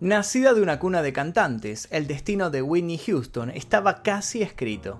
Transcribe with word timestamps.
Nacida 0.00 0.54
de 0.54 0.62
una 0.62 0.78
cuna 0.78 1.02
de 1.02 1.12
cantantes, 1.12 1.86
el 1.90 2.06
destino 2.06 2.48
de 2.48 2.62
Whitney 2.62 2.96
Houston 2.96 3.50
estaba 3.50 4.02
casi 4.02 4.40
escrito. 4.40 4.98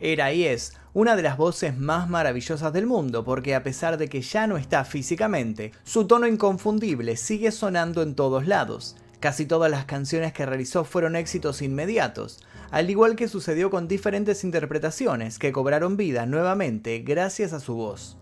Era 0.00 0.32
y 0.32 0.44
es 0.44 0.72
una 0.92 1.14
de 1.14 1.22
las 1.22 1.36
voces 1.36 1.78
más 1.78 2.08
maravillosas 2.08 2.72
del 2.72 2.84
mundo 2.84 3.22
porque 3.22 3.54
a 3.54 3.62
pesar 3.62 3.96
de 3.96 4.08
que 4.08 4.22
ya 4.22 4.48
no 4.48 4.56
está 4.56 4.84
físicamente, 4.84 5.70
su 5.84 6.08
tono 6.08 6.26
inconfundible 6.26 7.16
sigue 7.16 7.52
sonando 7.52 8.02
en 8.02 8.16
todos 8.16 8.48
lados. 8.48 8.96
Casi 9.20 9.46
todas 9.46 9.70
las 9.70 9.84
canciones 9.84 10.32
que 10.32 10.46
realizó 10.46 10.82
fueron 10.82 11.14
éxitos 11.14 11.62
inmediatos, 11.62 12.40
al 12.72 12.90
igual 12.90 13.14
que 13.14 13.28
sucedió 13.28 13.70
con 13.70 13.86
diferentes 13.86 14.42
interpretaciones 14.42 15.38
que 15.38 15.52
cobraron 15.52 15.96
vida 15.96 16.26
nuevamente 16.26 16.98
gracias 17.06 17.52
a 17.52 17.60
su 17.60 17.74
voz. 17.74 18.16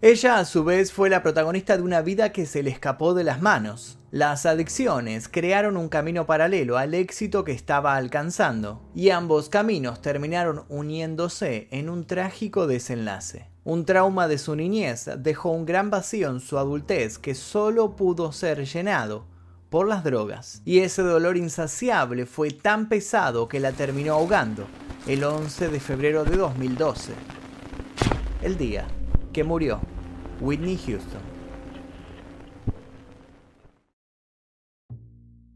Ella 0.00 0.38
a 0.38 0.46
su 0.46 0.64
vez 0.64 0.92
fue 0.92 1.10
la 1.10 1.22
protagonista 1.22 1.76
de 1.76 1.82
una 1.82 2.00
vida 2.00 2.32
que 2.32 2.46
se 2.46 2.62
le 2.62 2.70
escapó 2.70 3.12
de 3.12 3.24
las 3.24 3.42
manos. 3.42 3.98
Las 4.14 4.46
adicciones 4.46 5.28
crearon 5.28 5.76
un 5.76 5.88
camino 5.88 6.24
paralelo 6.24 6.78
al 6.78 6.94
éxito 6.94 7.42
que 7.42 7.50
estaba 7.50 7.96
alcanzando, 7.96 8.80
y 8.94 9.10
ambos 9.10 9.48
caminos 9.48 10.02
terminaron 10.02 10.62
uniéndose 10.68 11.66
en 11.72 11.90
un 11.90 12.06
trágico 12.06 12.68
desenlace. 12.68 13.48
Un 13.64 13.84
trauma 13.84 14.28
de 14.28 14.38
su 14.38 14.54
niñez 14.54 15.10
dejó 15.18 15.50
un 15.50 15.66
gran 15.66 15.90
vacío 15.90 16.30
en 16.30 16.38
su 16.38 16.58
adultez 16.58 17.18
que 17.18 17.34
solo 17.34 17.96
pudo 17.96 18.30
ser 18.30 18.64
llenado 18.64 19.26
por 19.68 19.88
las 19.88 20.04
drogas. 20.04 20.62
Y 20.64 20.78
ese 20.78 21.02
dolor 21.02 21.36
insaciable 21.36 22.24
fue 22.24 22.52
tan 22.52 22.88
pesado 22.88 23.48
que 23.48 23.58
la 23.58 23.72
terminó 23.72 24.14
ahogando 24.14 24.68
el 25.08 25.24
11 25.24 25.70
de 25.70 25.80
febrero 25.80 26.24
de 26.24 26.36
2012. 26.36 27.14
El 28.42 28.56
día 28.56 28.86
que 29.32 29.42
murió 29.42 29.80
Whitney 30.40 30.78
Houston. 30.86 31.33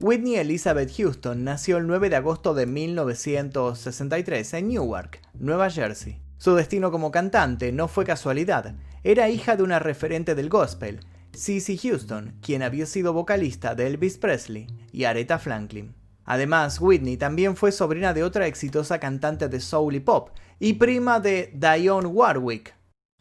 Whitney 0.00 0.36
Elizabeth 0.36 0.96
Houston 0.96 1.42
nació 1.42 1.78
el 1.78 1.88
9 1.88 2.08
de 2.08 2.14
agosto 2.14 2.54
de 2.54 2.66
1963 2.66 4.54
en 4.54 4.68
Newark, 4.68 5.20
Nueva 5.34 5.70
Jersey. 5.70 6.22
Su 6.36 6.54
destino 6.54 6.92
como 6.92 7.10
cantante 7.10 7.72
no 7.72 7.88
fue 7.88 8.04
casualidad, 8.04 8.76
era 9.02 9.28
hija 9.28 9.56
de 9.56 9.64
una 9.64 9.80
referente 9.80 10.36
del 10.36 10.48
gospel, 10.48 11.00
Cissy 11.34 11.76
Houston, 11.78 12.36
quien 12.40 12.62
había 12.62 12.86
sido 12.86 13.12
vocalista 13.12 13.74
de 13.74 13.88
Elvis 13.88 14.18
Presley 14.18 14.68
y 14.92 15.02
Aretha 15.02 15.40
Franklin. 15.40 15.96
Además, 16.24 16.80
Whitney 16.80 17.16
también 17.16 17.56
fue 17.56 17.72
sobrina 17.72 18.14
de 18.14 18.22
otra 18.22 18.46
exitosa 18.46 19.00
cantante 19.00 19.48
de 19.48 19.58
soul 19.58 19.96
y 19.96 20.00
pop 20.00 20.30
y 20.60 20.74
prima 20.74 21.18
de 21.18 21.52
Dionne 21.54 22.06
Warwick, 22.06 22.72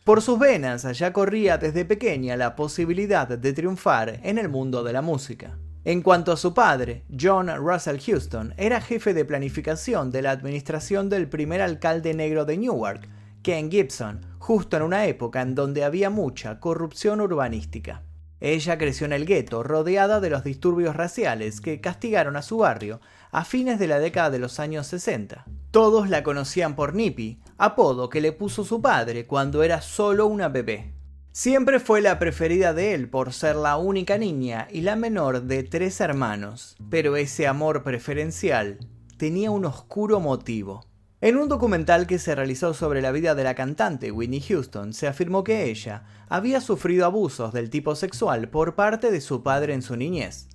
por 0.03 0.21
sus 0.21 0.37
venas 0.37 0.83
ya 0.97 1.11
corría 1.11 1.57
desde 1.57 1.85
pequeña 1.85 2.37
la 2.37 2.55
posibilidad 2.55 3.27
de 3.27 3.53
triunfar 3.53 4.19
en 4.21 4.37
el 4.37 4.47
mundo 4.47 4.83
de 4.83 4.93
la 4.93 5.01
música. 5.01 5.57
En 5.87 6.01
cuanto 6.01 6.33
a 6.33 6.35
su 6.35 6.53
padre, 6.53 7.05
John 7.17 7.47
Russell 7.47 8.01
Houston 8.05 8.53
era 8.57 8.81
jefe 8.81 9.13
de 9.13 9.23
planificación 9.23 10.11
de 10.11 10.21
la 10.21 10.31
administración 10.31 11.07
del 11.07 11.29
primer 11.29 11.61
alcalde 11.61 12.13
negro 12.13 12.43
de 12.43 12.57
Newark, 12.57 13.07
Ken 13.41 13.71
Gibson, 13.71 14.19
justo 14.37 14.75
en 14.75 14.83
una 14.83 15.05
época 15.05 15.41
en 15.41 15.55
donde 15.55 15.85
había 15.85 16.09
mucha 16.09 16.59
corrupción 16.59 17.21
urbanística. 17.21 18.03
Ella 18.41 18.77
creció 18.77 19.05
en 19.05 19.13
el 19.13 19.25
gueto, 19.25 19.63
rodeada 19.63 20.19
de 20.19 20.29
los 20.29 20.43
disturbios 20.43 20.93
raciales 20.93 21.61
que 21.61 21.79
castigaron 21.79 22.35
a 22.35 22.41
su 22.41 22.57
barrio 22.57 22.99
a 23.31 23.45
fines 23.45 23.79
de 23.79 23.87
la 23.87 23.99
década 23.99 24.29
de 24.29 24.39
los 24.39 24.59
años 24.59 24.87
60. 24.87 25.45
Todos 25.71 26.09
la 26.09 26.21
conocían 26.21 26.75
por 26.75 26.95
Nippy, 26.95 27.39
apodo 27.57 28.09
que 28.09 28.19
le 28.19 28.33
puso 28.33 28.65
su 28.65 28.81
padre 28.81 29.25
cuando 29.25 29.63
era 29.63 29.79
solo 29.79 30.27
una 30.27 30.49
bebé. 30.49 30.96
Siempre 31.39 31.79
fue 31.79 32.01
la 32.01 32.17
preferida 32.17 32.73
de 32.73 32.95
él 32.95 33.09
por 33.09 33.31
ser 33.31 33.57
la 33.57 33.77
única 33.77 34.17
niña 34.17 34.67
y 34.71 34.81
la 34.81 34.95
menor 34.95 35.43
de 35.43 35.61
tres 35.61 36.01
hermanos, 36.01 36.75
pero 36.89 37.15
ese 37.15 37.45
amor 37.45 37.83
preferencial 37.83 38.79
tenía 39.17 39.51
un 39.51 39.65
oscuro 39.65 40.19
motivo. 40.19 40.87
En 41.21 41.37
un 41.37 41.47
documental 41.47 42.07
que 42.07 42.17
se 42.17 42.33
realizó 42.33 42.73
sobre 42.73 43.03
la 43.03 43.11
vida 43.11 43.35
de 43.35 43.43
la 43.43 43.53
cantante 43.53 44.11
Whitney 44.11 44.41
Houston, 44.41 44.93
se 44.93 45.05
afirmó 45.05 45.43
que 45.43 45.69
ella 45.69 46.05
había 46.27 46.59
sufrido 46.59 47.05
abusos 47.05 47.53
del 47.53 47.69
tipo 47.69 47.93
sexual 47.93 48.49
por 48.49 48.73
parte 48.73 49.11
de 49.11 49.21
su 49.21 49.43
padre 49.43 49.75
en 49.75 49.83
su 49.83 49.95
niñez. 49.95 50.47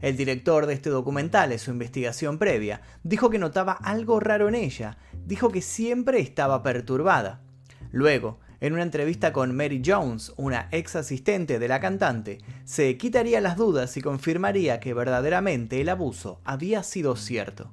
El 0.00 0.16
director 0.16 0.66
de 0.66 0.74
este 0.74 0.88
documental, 0.88 1.50
en 1.50 1.58
su 1.58 1.72
investigación 1.72 2.38
previa, 2.38 2.82
dijo 3.02 3.28
que 3.28 3.40
notaba 3.40 3.72
algo 3.72 4.20
raro 4.20 4.46
en 4.46 4.54
ella, 4.54 4.98
dijo 5.26 5.50
que 5.50 5.62
siempre 5.62 6.20
estaba 6.20 6.62
perturbada. 6.62 7.40
Luego, 7.90 8.38
en 8.60 8.72
una 8.72 8.82
entrevista 8.82 9.32
con 9.32 9.54
Mary 9.54 9.82
Jones, 9.84 10.32
una 10.36 10.68
ex 10.72 10.96
asistente 10.96 11.58
de 11.58 11.68
la 11.68 11.80
cantante, 11.80 12.38
se 12.64 12.96
quitaría 12.96 13.40
las 13.40 13.56
dudas 13.56 13.96
y 13.96 14.02
confirmaría 14.02 14.80
que 14.80 14.94
verdaderamente 14.94 15.80
el 15.80 15.88
abuso 15.88 16.40
había 16.44 16.82
sido 16.82 17.16
cierto. 17.16 17.72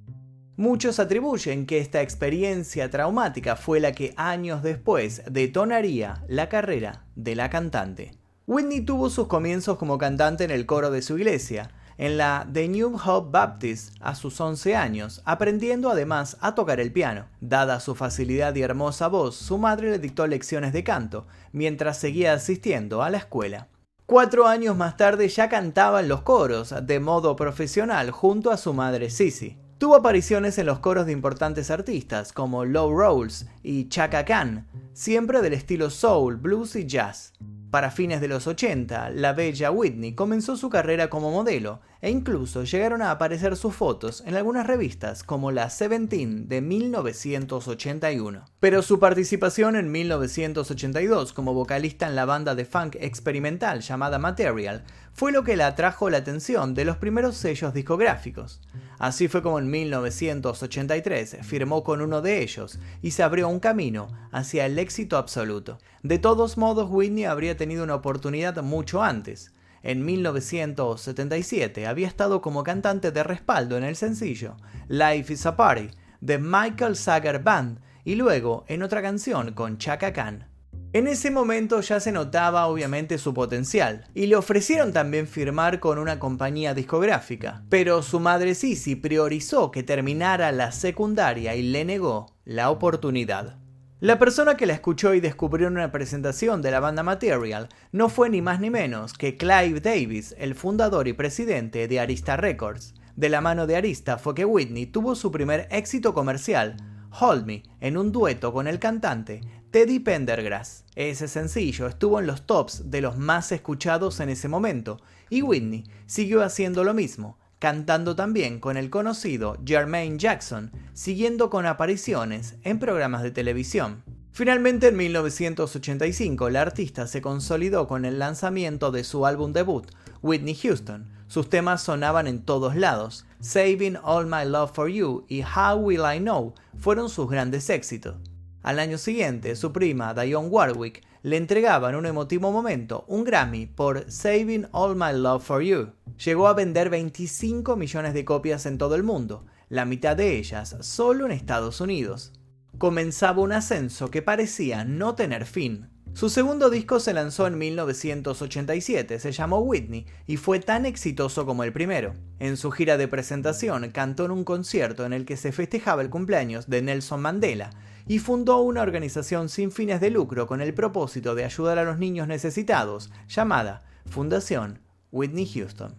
Muchos 0.57 1.00
atribuyen 1.00 1.66
que 1.66 1.79
esta 1.79 2.01
experiencia 2.01 2.90
traumática 2.90 3.57
fue 3.57 3.81
la 3.81 3.91
que 3.91 4.13
años 4.16 4.63
después 4.63 5.22
detonaría 5.29 6.23
la 6.29 6.47
carrera 6.47 7.06
de 7.16 7.35
la 7.35 7.50
cantante. 7.50 8.12
Whitney 8.47 8.81
tuvo 8.81 9.09
sus 9.09 9.28
comienzos 9.28 9.78
como 9.78 9.97
cantante 9.97 10.44
en 10.44 10.52
el 10.52 10.66
coro 10.66 10.91
de 10.91 11.02
su 11.02 11.17
iglesia, 11.17 11.72
en 11.98 12.18
la 12.18 12.48
The 12.52 12.68
New 12.68 12.98
Hope 13.04 13.30
Baptist 13.32 13.96
a 14.00 14.16
sus 14.16 14.40
11 14.40 14.76
años, 14.76 15.22
aprendiendo 15.26 15.90
además 15.90 16.38
a 16.42 16.56
tocar 16.56 16.80
el 16.80 16.92
piano. 16.92 17.26
Dada 17.42 17.80
su 17.80 17.96
facilidad 17.96 18.56
y 18.56 18.62
hermosa 18.62 19.08
voz, 19.08 19.36
su 19.36 19.58
madre 19.58 19.92
le 19.92 20.00
dictó 20.00 20.28
lecciones 20.28 20.74
de 20.74 20.84
canto, 20.84 21.28
mientras 21.52 21.98
seguía 21.98 22.34
asistiendo 22.34 23.02
a 23.02 23.10
la 23.10 23.18
escuela. 23.18 23.68
Cuatro 24.06 24.46
años 24.48 24.78
más 24.78 24.98
tarde 24.98 25.28
ya 25.30 25.50
cantaba 25.50 26.00
en 26.00 26.10
los 26.10 26.22
coros, 26.22 26.76
de 26.84 27.00
modo 27.00 27.36
profesional, 27.36 28.12
junto 28.12 28.52
a 28.52 28.58
su 28.58 28.74
madre 28.74 29.10
Sissy. 29.10 29.58
Tuvo 29.78 29.96
apariciones 29.96 30.58
en 30.58 30.68
los 30.68 30.80
coros 30.80 31.06
de 31.06 31.12
importantes 31.12 31.70
artistas 31.70 32.32
como 32.32 32.66
Low 32.66 32.98
Rolls 32.98 33.48
y 33.62 33.90
Chaka 33.90 34.24
Khan, 34.24 34.68
siempre 34.94 35.42
del 35.42 35.54
estilo 35.54 35.90
soul, 35.90 36.38
blues 36.38 36.76
y 36.76 36.86
jazz. 36.86 37.34
Para 37.75 37.91
fines 37.91 38.22
de 38.22 38.30
los 38.30 38.47
80, 38.47 39.09
la 39.09 39.34
bella 39.34 39.69
Whitney 39.69 40.16
comenzó 40.16 40.56
su 40.56 40.69
carrera 40.69 41.09
como 41.09 41.30
modelo 41.30 41.81
e 42.06 42.12
incluso 42.12 42.64
llegaron 42.64 43.02
a 43.02 43.10
aparecer 43.10 43.56
sus 43.56 43.74
fotos 43.76 44.22
en 44.28 44.36
algunas 44.36 44.68
revistas 44.68 45.24
como 45.24 45.52
la 45.52 45.72
Seventeen 45.72 46.48
de 46.48 46.62
1981. 46.62 48.46
Pero 48.60 48.84
su 48.84 49.00
participación 49.00 49.76
en 49.76 49.92
1982 49.92 51.34
como 51.34 51.56
vocalista 51.56 52.06
en 52.06 52.16
la 52.16 52.26
banda 52.26 52.54
de 52.54 52.66
funk 52.66 52.96
experimental 53.00 53.82
llamada 53.82 54.20
Material 54.20 54.84
fue 55.14 55.32
lo 55.32 55.44
que 55.44 55.58
le 55.58 55.64
atrajo 55.64 56.12
la 56.12 56.18
atención 56.18 56.76
de 56.76 56.86
los 56.86 56.98
primeros 56.98 57.38
sellos 57.38 57.74
discográficos. 57.74 58.62
Así 59.00 59.28
fue 59.28 59.42
como 59.42 59.58
en 59.58 59.72
1983 59.72 61.38
firmó 61.42 61.84
con 61.84 62.02
uno 62.02 62.22
de 62.22 62.44
ellos 62.44 62.78
y 63.02 63.12
se 63.12 63.24
abrió 63.24 63.50
un 63.50 63.60
camino 63.60 64.10
hacia 64.32 64.68
el 64.68 64.78
éxito 64.78 65.18
absoluto. 65.18 65.80
De 66.04 66.20
todos 66.20 66.56
modos, 66.60 66.88
Whitney 66.92 67.26
habría 67.26 67.58
tenido 67.58 67.84
una 67.84 67.96
oportunidad 67.96 68.62
mucho 68.62 69.02
antes. 69.02 69.55
En 69.85 70.03
1977 70.03 71.85
había 71.85 72.07
estado 72.07 72.41
como 72.41 72.63
cantante 72.63 73.12
de 73.12 73.22
respaldo 73.22 73.78
en 73.78 73.84
el 73.84 73.96
sencillo 73.96 74.57
Life 74.88 75.31
is 75.31 75.46
a 75.46 75.56
Party 75.56 75.91
de 76.22 76.40
Michael 76.40 76.96
Sager 76.96 77.38
Band 77.38 77.81
y 78.03 78.16
luego 78.16 78.66
en 78.68 78.81
otra 78.81 79.03
canción 79.03 79.53
con 79.53 79.78
Chaka 79.78 80.12
Khan. 80.12 80.47
En 80.91 81.06
ese 81.06 81.29
momento 81.29 81.81
ya 81.81 82.00
se 82.00 82.12
notaba 82.12 82.66
obviamente 82.66 83.19
su 83.19 83.35
potencial, 83.35 84.07
y 84.16 84.25
le 84.25 84.35
ofrecieron 84.38 84.91
también 84.91 85.28
firmar 85.28 85.79
con 85.79 86.00
una 86.00 86.17
compañía 86.17 86.73
discográfica, 86.73 87.63
pero 87.69 88.02
su 88.02 88.19
madre 88.19 88.56
Sissy 88.56 88.96
priorizó 88.96 89.69
que 89.69 89.84
terminara 89.84 90.52
la 90.52 90.72
secundaria 90.72 91.53
y 91.53 91.62
le 91.62 91.85
negó 91.85 92.34
la 92.44 92.72
oportunidad. 92.72 93.59
La 94.02 94.20
persona 94.20 94.58
que 94.58 94.66
la 94.66 94.74
escuchó 94.74 95.14
y 95.14 95.22
descubrió 95.22 95.68
en 95.68 95.76
una 95.76 95.94
presentación 95.94 96.62
de 96.62 96.70
la 96.70 96.82
banda 96.82 97.02
Material 97.02 97.70
no 97.94 98.10
fue 98.10 98.30
ni 98.30 98.42
más 98.42 98.60
ni 98.60 98.70
menos 98.70 99.14
que 99.14 99.38
Clive 99.38 99.80
Davis, 99.80 100.36
el 100.38 100.54
fundador 100.54 101.08
y 101.08 101.14
presidente 101.14 101.88
de 101.88 102.02
Arista 102.02 102.36
Records. 102.36 102.94
De 103.16 103.30
la 103.30 103.40
mano 103.40 103.68
de 103.68 103.78
Arista 103.78 104.18
fue 104.18 104.36
que 104.36 104.44
Whitney 104.44 104.86
tuvo 104.86 105.16
su 105.16 105.32
primer 105.32 105.70
éxito 105.72 106.14
comercial, 106.14 106.76
Hold 107.22 107.46
Me, 107.46 107.64
en 107.80 107.96
un 107.96 108.12
dueto 108.12 108.52
con 108.52 108.68
el 108.68 108.80
cantante 108.80 109.40
Teddy 109.72 110.00
Pendergrass. 110.00 110.84
Ese 110.98 111.30
sencillo 111.30 111.88
estuvo 111.88 112.20
en 112.20 112.28
los 112.28 112.46
tops 112.46 112.91
de 112.91 113.00
los 113.00 113.18
más 113.18 113.53
escuchados 113.53 114.20
en 114.20 114.28
ese 114.28 114.50
momento, 114.50 115.00
y 115.30 115.41
Whitney 115.41 115.86
siguió 116.06 116.44
haciendo 116.44 116.84
lo 116.84 116.94
mismo, 116.94 117.38
cantando 117.66 118.16
también 118.16 118.59
con 118.59 118.78
el 118.78 118.91
conocido 118.91 119.58
Jermaine 119.66 120.20
Jackson, 120.20 120.72
siguiendo 120.94 121.50
con 121.50 121.66
apariciones 121.66 122.58
en 122.62 122.78
programas 122.78 123.23
de 123.23 123.32
televisión. 123.32 124.03
Finalmente 124.32 124.90
en 124.90 124.97
1985 124.97 126.52
la 126.52 126.62
artista 126.62 127.08
se 127.08 127.23
consolidó 127.23 127.88
con 127.88 128.06
el 128.06 128.20
lanzamiento 128.20 128.91
de 128.91 129.03
su 129.03 129.26
álbum 129.26 129.52
debut, 129.52 129.88
Whitney 130.22 130.53
Houston. 130.53 131.09
Sus 131.26 131.50
temas 131.50 131.82
sonaban 131.82 132.28
en 132.28 132.44
todos 132.44 132.76
lados. 132.76 133.26
Saving 133.40 133.97
All 134.03 134.28
My 134.28 134.46
Love 134.46 134.72
for 134.72 134.88
You 134.88 135.26
y 135.28 135.41
How 135.41 135.76
Will 135.78 136.02
I 136.02 136.20
Know 136.20 136.53
fueron 136.78 137.09
sus 137.09 137.28
grandes 137.28 137.72
éxitos. 137.72 138.17
Al 138.62 138.78
año 138.78 139.00
siguiente, 139.00 139.56
su 139.56 139.73
prima 139.73 140.14
Dionne 140.14 140.50
Warwick 140.50 141.02
le 141.26 141.38
entregaban 141.38 141.90
en 141.90 141.96
un 141.96 142.06
emotivo 142.06 142.52
momento 142.52 143.04
un 143.08 143.24
Grammy 143.24 143.66
por 143.66 144.12
Saving 144.12 144.68
All 144.72 144.96
My 144.96 145.12
Love 145.12 145.44
for 145.44 145.64
You. 145.64 145.88
Llegó 146.24 146.48
a 146.48 146.54
vender 146.54 146.92
25 146.92 147.76
millones 147.76 148.14
de 148.14 148.24
copias 148.24 148.68
en 148.68 148.78
todo 148.78 148.94
el 148.94 149.02
mundo, 149.02 149.44
la 149.68 149.86
mitad 149.86 150.16
de 150.16 150.38
ellas 150.38 150.78
solo 150.82 151.26
en 151.26 151.32
Estados 151.32 151.82
Unidos. 151.82 152.32
Comenzaba 152.78 153.42
un 153.42 153.54
ascenso 153.54 154.12
que 154.12 154.22
parecía 154.22 154.86
no 154.86 155.16
tener 155.16 155.48
fin. 155.48 155.90
Su 156.14 156.30
segundo 156.30 156.70
disco 156.70 157.00
se 157.00 157.12
lanzó 157.12 157.48
en 157.48 157.58
1987, 157.58 159.20
se 159.20 159.32
llamó 159.32 159.58
Whitney 159.62 160.06
y 160.28 160.38
fue 160.38 160.60
tan 160.60 160.86
exitoso 160.86 161.48
como 161.48 161.64
el 161.64 161.74
primero. 161.74 162.14
En 162.38 162.56
su 162.56 162.70
gira 162.70 162.98
de 162.98 163.08
presentación 163.08 163.90
cantó 163.90 164.26
en 164.26 164.32
un 164.32 164.44
concierto 164.44 165.08
en 165.08 165.14
el 165.14 165.26
que 165.26 165.38
se 165.38 165.52
festejaba 165.52 166.04
el 166.04 166.12
cumpleaños 166.12 166.70
de 166.70 166.84
Nelson 166.84 167.24
Mandela 167.24 167.72
y 168.07 168.19
fundó 168.19 168.59
una 168.61 168.81
organización 168.81 169.49
sin 169.49 169.72
fines 169.72 169.99
de 170.02 170.11
lucro 170.11 170.47
con 170.47 170.61
el 170.61 170.73
propósito 170.73 171.35
de 171.35 171.46
ayudar 171.46 171.79
a 171.79 171.84
los 171.84 171.97
niños 171.97 172.28
necesitados, 172.28 173.11
llamada 173.28 173.84
Fundación 174.05 174.79
Whitney 175.11 175.47
Houston. 175.47 175.96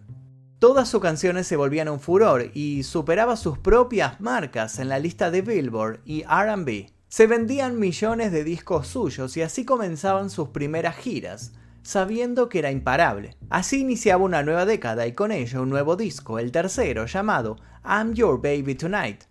Todas 0.59 0.89
sus 0.89 1.01
canciones 1.01 1.45
se 1.45 1.55
volvían 1.55 1.87
un 1.87 1.99
furor 1.99 2.49
y 2.53 2.81
superaba 2.83 3.35
sus 3.35 3.59
propias 3.59 4.19
marcas 4.19 4.79
en 4.79 4.89
la 4.89 4.97
lista 4.97 5.29
de 5.29 5.41
Billboard 5.41 5.99
y 6.03 6.23
RB. 6.23 6.87
Se 7.09 7.27
vendían 7.27 7.79
millones 7.79 8.31
de 8.31 8.43
discos 8.43 8.87
suyos 8.87 9.37
y 9.37 9.43
así 9.43 9.65
comenzaban 9.65 10.29
sus 10.29 10.49
primeras 10.49 10.95
giras, 10.95 11.53
sabiendo 11.83 12.49
que 12.49 12.59
era 12.59 12.71
imparable. 12.71 13.37
Así 13.49 13.81
iniciaba 13.81 14.23
una 14.23 14.41
nueva 14.41 14.65
década 14.65 15.05
y 15.05 15.13
con 15.13 15.31
ello 15.31 15.61
un 15.61 15.69
nuevo 15.69 15.95
disco, 15.95 16.39
el 16.39 16.51
tercero, 16.51 17.05
llamado 17.05 17.57
I'm 17.85 18.13
Your 18.13 18.41
Baby 18.41 18.75
Tonight. 18.75 19.25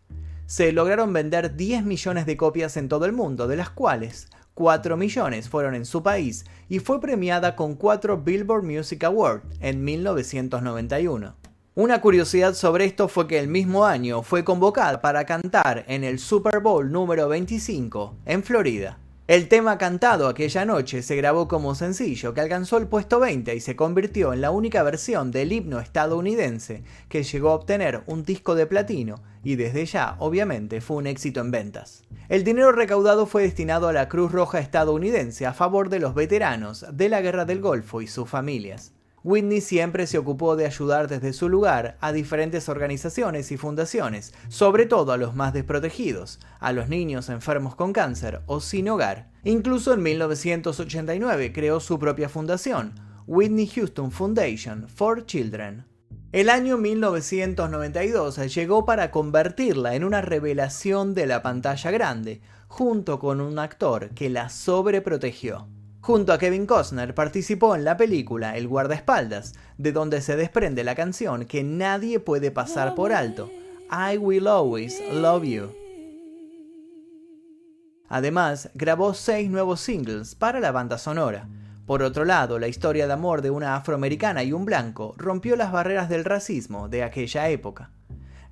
Se 0.47 0.71
lograron 0.71 1.13
vender 1.13 1.57
10 1.57 1.85
millones 1.85 2.25
de 2.25 2.37
copias 2.37 2.77
en 2.77 2.89
todo 2.89 3.05
el 3.05 3.13
mundo, 3.13 3.49
de 3.49 3.57
las 3.57 3.69
cuales 3.69 4.29
4 4.55 4.97
millones 4.97 5.49
fueron 5.49 5.75
en 5.75 5.85
su 5.85 6.05
país 6.05 6.45
y 6.69 6.79
fue 6.79 7.01
premiada 7.01 7.57
con 7.57 7.75
4 7.75 8.23
Billboard 8.23 8.63
Music 8.63 9.03
Awards 9.03 9.45
en 9.61 9.83
1991. 9.83 11.35
Una 11.75 12.01
curiosidad 12.01 12.55
sobre 12.55 12.85
esto 12.85 13.09
fue 13.09 13.27
que 13.27 13.41
el 13.41 13.49
mismo 13.49 13.85
año 13.85 14.23
fue 14.23 14.45
convocada 14.45 15.01
para 15.01 15.27
cantar 15.27 15.85
en 15.89 16.05
el 16.05 16.21
Super 16.21 16.61
Bowl 16.61 16.93
número 16.93 17.29
25 17.29 18.17
en 18.25 18.45
Florida. 18.45 18.99
El 19.29 19.49
tema 19.49 19.77
cantado 19.77 20.29
aquella 20.29 20.65
noche 20.65 21.03
se 21.03 21.17
grabó 21.17 21.49
como 21.49 21.75
sencillo 21.75 22.33
que 22.33 22.41
alcanzó 22.41 22.77
el 22.77 22.87
puesto 22.87 23.19
20 23.19 23.57
y 23.57 23.61
se 23.61 23.75
convirtió 23.75 24.33
en 24.33 24.41
la 24.41 24.53
única 24.53 24.85
versión 24.85 25.33
del 25.33 25.51
himno 25.51 25.81
estadounidense 25.81 26.85
que 27.09 27.25
llegó 27.25 27.51
a 27.51 27.55
obtener 27.55 28.05
un 28.07 28.23
disco 28.23 28.55
de 28.55 28.67
platino 28.67 29.17
y 29.43 29.57
desde 29.57 29.85
ya 29.85 30.15
obviamente 30.21 30.81
fue 30.81 30.99
un 30.99 31.09
éxito 31.09 31.41
en 31.41 31.51
ventas. 31.51 32.05
El 32.29 32.45
dinero 32.45 32.71
recaudado 32.71 33.27
fue 33.27 33.43
destinado 33.43 33.89
a 33.89 33.93
la 33.93 34.09
Cruz 34.09 34.31
Roja 34.31 34.61
estadounidense 34.61 35.45
a 35.45 35.53
favor 35.53 35.89
de 35.89 35.99
los 35.99 36.15
veteranos 36.15 36.87
de 36.93 37.09
la 37.09 37.21
Guerra 37.21 37.45
del 37.45 37.61
Golfo 37.61 38.03
y 38.03 38.07
sus 38.07 38.29
familias. 38.29 38.93
Whitney 39.27 39.61
siempre 39.61 40.07
se 40.07 40.19
ocupó 40.19 40.55
de 40.55 40.67
ayudar 40.67 41.09
desde 41.09 41.33
su 41.33 41.49
lugar 41.49 41.97
a 42.01 42.13
diferentes 42.13 42.69
organizaciones 42.69 43.51
y 43.51 43.57
fundaciones, 43.57 44.33
sobre 44.47 44.87
todo 44.87 45.11
a 45.11 45.17
los 45.17 45.35
más 45.35 45.53
desprotegidos, 45.53 46.39
a 46.61 46.73
los 46.73 46.89
niños 46.89 47.29
enfermos 47.29 47.75
con 47.75 47.93
cáncer 47.93 48.43
o 48.47 48.61
sin 48.61 48.89
hogar. 48.89 49.33
Incluso 49.43 49.93
en 49.95 50.05
1989 50.05 51.53
creó 51.53 51.81
su 51.81 51.99
propia 51.99 52.29
fundación, 52.29 52.95
Whitney 53.27 53.67
Houston 53.67 54.13
Foundation 54.13 54.89
for 54.89 55.27
Children. 55.27 55.85
El 56.31 56.49
año 56.49 56.79
1992 56.79 58.55
llegó 58.55 58.85
para 58.85 59.11
convertirla 59.11 59.97
en 59.97 60.05
una 60.05 60.21
revelación 60.21 61.15
de 61.15 61.27
la 61.27 61.43
pantalla 61.43 61.91
grande, 61.91 62.43
junto 62.69 63.19
con 63.19 63.41
un 63.41 63.59
actor 63.59 64.11
que 64.11 64.31
la 64.31 64.51
sobreprotegió. 64.51 65.67
Junto 66.07 66.33
a 66.33 66.39
Kevin 66.39 66.67
Costner 66.67 67.17
participó 67.17 67.75
en 67.75 67.83
la 67.83 67.97
película 67.97 68.57
El 68.57 68.69
guardaespaldas, 68.69 69.55
de 69.77 69.91
donde 69.91 70.21
se 70.21 70.37
desprende 70.37 70.85
la 70.85 70.95
canción 70.95 71.47
que 71.47 71.65
nadie 71.65 72.21
puede 72.21 72.53
pasar 72.53 72.95
por 72.95 73.13
alto, 73.13 73.51
I 73.91 74.17
Will 74.17 74.47
Always 74.47 75.03
Love 75.13 75.43
You. 75.43 75.75
Además, 78.09 78.71
grabó 78.75 79.15
seis 79.15 79.51
nuevos 79.51 79.81
singles 79.81 80.37
para 80.37 80.61
la 80.61 80.71
banda 80.71 80.97
sonora. 80.97 81.49
Por 81.87 82.05
otro 82.05 82.25
lado, 82.25 82.61
la 82.61 82.69
historia 82.69 83.09
de 83.09 83.13
amor 83.13 83.43
de 83.43 83.51
una 83.51 83.75
afroamericana 83.75 84.45
y 84.45 84.53
un 84.53 84.65
blanco 84.65 85.17
rompió 85.19 85.57
las 85.57 85.73
barreras 85.73 86.09
del 86.09 86.25
racismo 86.25 86.89
de 86.89 87.03
aquella 87.03 87.49
época. 87.49 87.91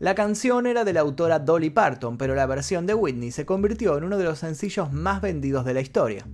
La 0.00 0.16
canción 0.16 0.66
era 0.66 0.82
de 0.82 0.92
la 0.92 1.02
autora 1.02 1.38
Dolly 1.38 1.70
Parton, 1.70 2.18
pero 2.18 2.34
la 2.34 2.46
versión 2.46 2.84
de 2.84 2.94
Whitney 2.94 3.30
se 3.30 3.46
convirtió 3.46 3.96
en 3.96 4.02
uno 4.02 4.18
de 4.18 4.24
los 4.24 4.40
sencillos 4.40 4.92
más 4.92 5.20
vendidos 5.20 5.64
de 5.64 5.74
la 5.74 5.82
historia. 5.82 6.26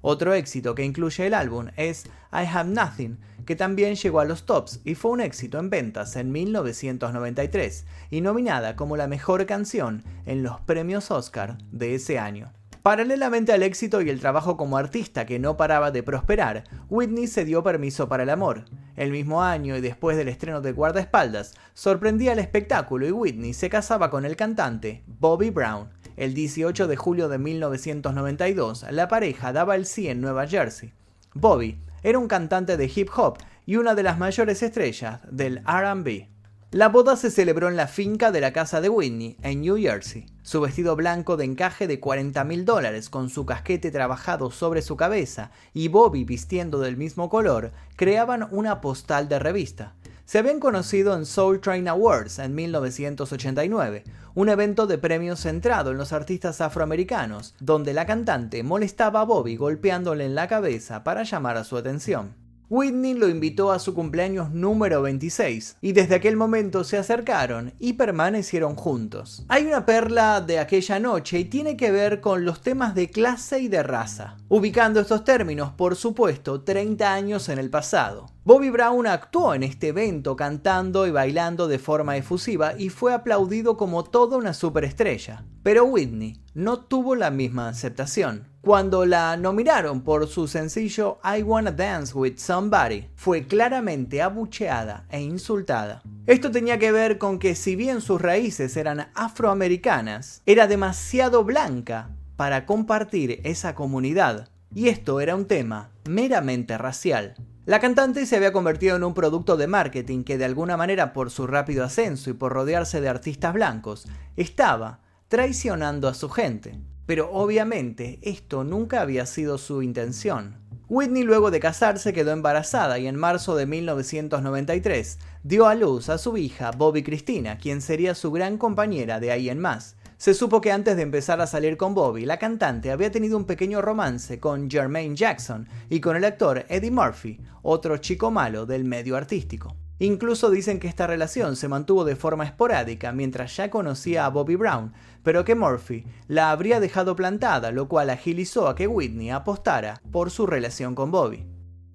Otro 0.00 0.34
éxito 0.34 0.74
que 0.74 0.84
incluye 0.84 1.26
el 1.26 1.34
álbum 1.34 1.68
es 1.76 2.06
I 2.32 2.46
Have 2.46 2.70
Nothing, 2.70 3.18
que 3.44 3.56
también 3.56 3.96
llegó 3.96 4.20
a 4.20 4.24
los 4.24 4.46
tops 4.46 4.80
y 4.84 4.94
fue 4.94 5.10
un 5.10 5.20
éxito 5.20 5.58
en 5.58 5.70
ventas 5.70 6.14
en 6.16 6.30
1993 6.30 7.86
y 8.10 8.20
nominada 8.20 8.76
como 8.76 8.96
la 8.96 9.08
mejor 9.08 9.46
canción 9.46 10.04
en 10.26 10.42
los 10.42 10.60
premios 10.60 11.10
Oscar 11.10 11.58
de 11.72 11.94
ese 11.94 12.18
año. 12.18 12.52
Paralelamente 12.82 13.52
al 13.52 13.62
éxito 13.64 14.00
y 14.00 14.08
el 14.08 14.20
trabajo 14.20 14.56
como 14.56 14.78
artista 14.78 15.26
que 15.26 15.38
no 15.38 15.56
paraba 15.56 15.90
de 15.90 16.02
prosperar, 16.02 16.64
Whitney 16.88 17.26
se 17.26 17.44
dio 17.44 17.62
permiso 17.62 18.08
para 18.08 18.22
el 18.22 18.30
amor. 18.30 18.64
El 18.96 19.10
mismo 19.10 19.42
año 19.42 19.76
y 19.76 19.80
después 19.80 20.16
del 20.16 20.28
estreno 20.28 20.60
de 20.60 20.72
Guardaespaldas, 20.72 21.54
sorprendía 21.74 22.32
el 22.32 22.38
espectáculo 22.38 23.06
y 23.06 23.12
Whitney 23.12 23.52
se 23.52 23.68
casaba 23.68 24.10
con 24.10 24.24
el 24.24 24.36
cantante 24.36 25.02
Bobby 25.06 25.50
Brown, 25.50 25.90
el 26.18 26.34
18 26.34 26.88
de 26.88 26.96
julio 26.96 27.28
de 27.28 27.38
1992, 27.38 28.86
la 28.90 29.06
pareja 29.06 29.52
daba 29.52 29.76
el 29.76 29.86
sí 29.86 30.08
en 30.08 30.20
Nueva 30.20 30.48
Jersey. 30.48 30.92
Bobby 31.32 31.78
era 32.02 32.18
un 32.18 32.26
cantante 32.26 32.76
de 32.76 32.90
hip 32.92 33.08
hop 33.16 33.38
y 33.66 33.76
una 33.76 33.94
de 33.94 34.02
las 34.02 34.18
mayores 34.18 34.62
estrellas 34.62 35.20
del 35.30 35.62
RB. 35.64 36.26
La 36.72 36.88
boda 36.88 37.16
se 37.16 37.30
celebró 37.30 37.68
en 37.68 37.76
la 37.76 37.86
finca 37.86 38.30
de 38.30 38.40
la 38.40 38.52
casa 38.52 38.80
de 38.80 38.88
Whitney, 38.88 39.36
en 39.42 39.62
New 39.62 39.78
Jersey. 39.78 40.26
Su 40.42 40.60
vestido 40.60 40.96
blanco 40.96 41.36
de 41.36 41.44
encaje 41.44 41.86
de 41.86 42.00
40 42.00 42.44
mil 42.44 42.64
dólares, 42.64 43.08
con 43.08 43.30
su 43.30 43.46
casquete 43.46 43.90
trabajado 43.90 44.50
sobre 44.50 44.82
su 44.82 44.96
cabeza 44.96 45.50
y 45.72 45.88
Bobby 45.88 46.24
vistiendo 46.24 46.80
del 46.80 46.96
mismo 46.96 47.30
color, 47.30 47.72
creaban 47.96 48.48
una 48.50 48.80
postal 48.80 49.28
de 49.28 49.38
revista 49.38 49.94
se 50.28 50.36
habían 50.36 50.60
conocido 50.60 51.16
en 51.16 51.24
Soul 51.24 51.58
Train 51.58 51.88
Awards 51.88 52.38
en 52.38 52.54
1989, 52.54 54.04
un 54.34 54.50
evento 54.50 54.86
de 54.86 54.98
premios 54.98 55.40
centrado 55.40 55.90
en 55.90 55.96
los 55.96 56.12
artistas 56.12 56.60
afroamericanos, 56.60 57.54
donde 57.60 57.94
la 57.94 58.04
cantante 58.04 58.62
molestaba 58.62 59.22
a 59.22 59.24
Bobby 59.24 59.56
golpeándole 59.56 60.26
en 60.26 60.34
la 60.34 60.46
cabeza 60.46 61.02
para 61.02 61.22
llamar 61.22 61.56
a 61.56 61.64
su 61.64 61.78
atención. 61.78 62.34
Whitney 62.70 63.14
lo 63.14 63.28
invitó 63.28 63.72
a 63.72 63.78
su 63.78 63.94
cumpleaños 63.94 64.50
número 64.50 65.00
26 65.00 65.78
y 65.80 65.92
desde 65.92 66.16
aquel 66.16 66.36
momento 66.36 66.84
se 66.84 66.98
acercaron 66.98 67.72
y 67.78 67.94
permanecieron 67.94 68.74
juntos. 68.74 69.46
Hay 69.48 69.64
una 69.64 69.86
perla 69.86 70.42
de 70.42 70.58
aquella 70.58 70.98
noche 70.98 71.38
y 71.38 71.44
tiene 71.46 71.78
que 71.78 71.90
ver 71.90 72.20
con 72.20 72.44
los 72.44 72.60
temas 72.60 72.94
de 72.94 73.08
clase 73.08 73.60
y 73.60 73.68
de 73.68 73.82
raza, 73.82 74.36
ubicando 74.48 75.00
estos 75.00 75.24
términos, 75.24 75.72
por 75.72 75.96
supuesto, 75.96 76.60
30 76.60 77.10
años 77.10 77.48
en 77.48 77.58
el 77.58 77.70
pasado. 77.70 78.26
Bobby 78.44 78.68
Brown 78.68 79.06
actuó 79.06 79.54
en 79.54 79.62
este 79.62 79.88
evento 79.88 80.36
cantando 80.36 81.06
y 81.06 81.10
bailando 81.10 81.68
de 81.68 81.78
forma 81.78 82.18
efusiva 82.18 82.74
y 82.78 82.90
fue 82.90 83.14
aplaudido 83.14 83.78
como 83.78 84.04
toda 84.04 84.36
una 84.36 84.52
superestrella. 84.52 85.44
Pero 85.62 85.84
Whitney 85.84 86.42
no 86.54 86.80
tuvo 86.80 87.14
la 87.14 87.30
misma 87.30 87.68
aceptación. 87.68 88.47
Cuando 88.60 89.06
la 89.06 89.36
nominaron 89.36 90.02
por 90.02 90.26
su 90.26 90.48
sencillo 90.48 91.20
I 91.22 91.42
Wanna 91.42 91.70
Dance 91.70 92.12
with 92.12 92.38
Somebody, 92.38 93.08
fue 93.14 93.46
claramente 93.46 94.20
abucheada 94.20 95.06
e 95.10 95.20
insultada. 95.20 96.02
Esto 96.26 96.50
tenía 96.50 96.78
que 96.78 96.90
ver 96.90 97.18
con 97.18 97.38
que 97.38 97.54
si 97.54 97.76
bien 97.76 98.00
sus 98.00 98.20
raíces 98.20 98.76
eran 98.76 99.10
afroamericanas, 99.14 100.42
era 100.44 100.66
demasiado 100.66 101.44
blanca 101.44 102.10
para 102.36 102.66
compartir 102.66 103.40
esa 103.44 103.76
comunidad. 103.76 104.48
Y 104.74 104.88
esto 104.88 105.20
era 105.20 105.36
un 105.36 105.46
tema 105.46 105.90
meramente 106.08 106.76
racial. 106.76 107.36
La 107.64 107.80
cantante 107.80 108.26
se 108.26 108.36
había 108.36 108.52
convertido 108.52 108.96
en 108.96 109.04
un 109.04 109.14
producto 109.14 109.56
de 109.56 109.68
marketing 109.68 110.24
que 110.24 110.36
de 110.36 110.46
alguna 110.46 110.76
manera 110.76 111.12
por 111.12 111.30
su 111.30 111.46
rápido 111.46 111.84
ascenso 111.84 112.28
y 112.28 112.32
por 112.32 112.52
rodearse 112.52 113.00
de 113.00 113.08
artistas 113.08 113.54
blancos, 113.54 114.08
estaba 114.36 115.00
traicionando 115.28 116.08
a 116.08 116.14
su 116.14 116.28
gente. 116.28 116.80
Pero 117.08 117.30
obviamente 117.32 118.18
esto 118.20 118.64
nunca 118.64 119.00
había 119.00 119.24
sido 119.24 119.56
su 119.56 119.80
intención. 119.80 120.58
Whitney 120.90 121.22
luego 121.22 121.50
de 121.50 121.58
casarse 121.58 122.12
quedó 122.12 122.32
embarazada 122.32 122.98
y 122.98 123.06
en 123.06 123.16
marzo 123.16 123.56
de 123.56 123.64
1993 123.64 125.18
dio 125.42 125.66
a 125.66 125.74
luz 125.74 126.10
a 126.10 126.18
su 126.18 126.36
hija 126.36 126.70
Bobby 126.70 127.02
Cristina, 127.02 127.56
quien 127.56 127.80
sería 127.80 128.14
su 128.14 128.30
gran 128.30 128.58
compañera 128.58 129.20
de 129.20 129.32
ahí 129.32 129.48
en 129.48 129.58
más. 129.58 129.96
Se 130.18 130.34
supo 130.34 130.60
que 130.60 130.70
antes 130.70 130.96
de 130.96 131.02
empezar 131.02 131.40
a 131.40 131.46
salir 131.46 131.78
con 131.78 131.94
Bobby, 131.94 132.26
la 132.26 132.38
cantante 132.38 132.90
había 132.90 133.10
tenido 133.10 133.38
un 133.38 133.46
pequeño 133.46 133.80
romance 133.80 134.38
con 134.38 134.70
Jermaine 134.70 135.16
Jackson 135.16 135.66
y 135.88 136.00
con 136.00 136.14
el 136.14 136.26
actor 136.26 136.66
Eddie 136.68 136.90
Murphy, 136.90 137.40
otro 137.62 137.96
chico 137.96 138.30
malo 138.30 138.66
del 138.66 138.84
medio 138.84 139.16
artístico. 139.16 139.74
Incluso 140.00 140.50
dicen 140.50 140.78
que 140.78 140.86
esta 140.86 141.06
relación 141.06 141.56
se 141.56 141.66
mantuvo 141.66 142.04
de 142.04 142.14
forma 142.14 142.44
esporádica 142.44 143.12
mientras 143.12 143.56
ya 143.56 143.68
conocía 143.68 144.26
a 144.26 144.30
Bobby 144.30 144.54
Brown, 144.54 144.92
pero 145.24 145.44
que 145.44 145.56
Murphy 145.56 146.04
la 146.28 146.50
habría 146.50 146.78
dejado 146.78 147.16
plantada, 147.16 147.72
lo 147.72 147.88
cual 147.88 148.10
agilizó 148.10 148.68
a 148.68 148.76
que 148.76 148.86
Whitney 148.86 149.30
apostara 149.30 150.00
por 150.12 150.30
su 150.30 150.46
relación 150.46 150.94
con 150.94 151.10
Bobby. 151.10 151.46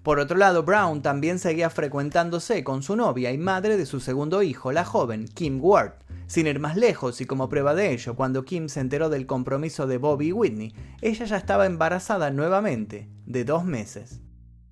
Por 0.02 0.18
otro 0.18 0.36
lado, 0.36 0.64
Brown 0.64 1.00
también 1.00 1.38
seguía 1.38 1.70
frecuentándose 1.70 2.62
con 2.62 2.82
su 2.82 2.94
novia 2.94 3.32
y 3.32 3.38
madre 3.38 3.78
de 3.78 3.86
su 3.86 4.00
segundo 4.00 4.42
hijo, 4.42 4.70
la 4.70 4.84
joven 4.84 5.26
Kim 5.26 5.58
Ward. 5.62 5.94
Sin 6.26 6.46
ir 6.46 6.60
más 6.60 6.76
lejos 6.76 7.22
y 7.22 7.24
como 7.24 7.48
prueba 7.48 7.74
de 7.74 7.92
ello, 7.92 8.14
cuando 8.14 8.44
Kim 8.44 8.68
se 8.68 8.80
enteró 8.80 9.08
del 9.08 9.26
compromiso 9.26 9.86
de 9.86 9.96
Bobby 9.96 10.28
y 10.28 10.32
Whitney, 10.32 10.74
ella 11.00 11.24
ya 11.24 11.38
estaba 11.38 11.64
embarazada 11.64 12.30
nuevamente, 12.30 13.08
de 13.24 13.44
dos 13.46 13.64
meses. 13.64 14.20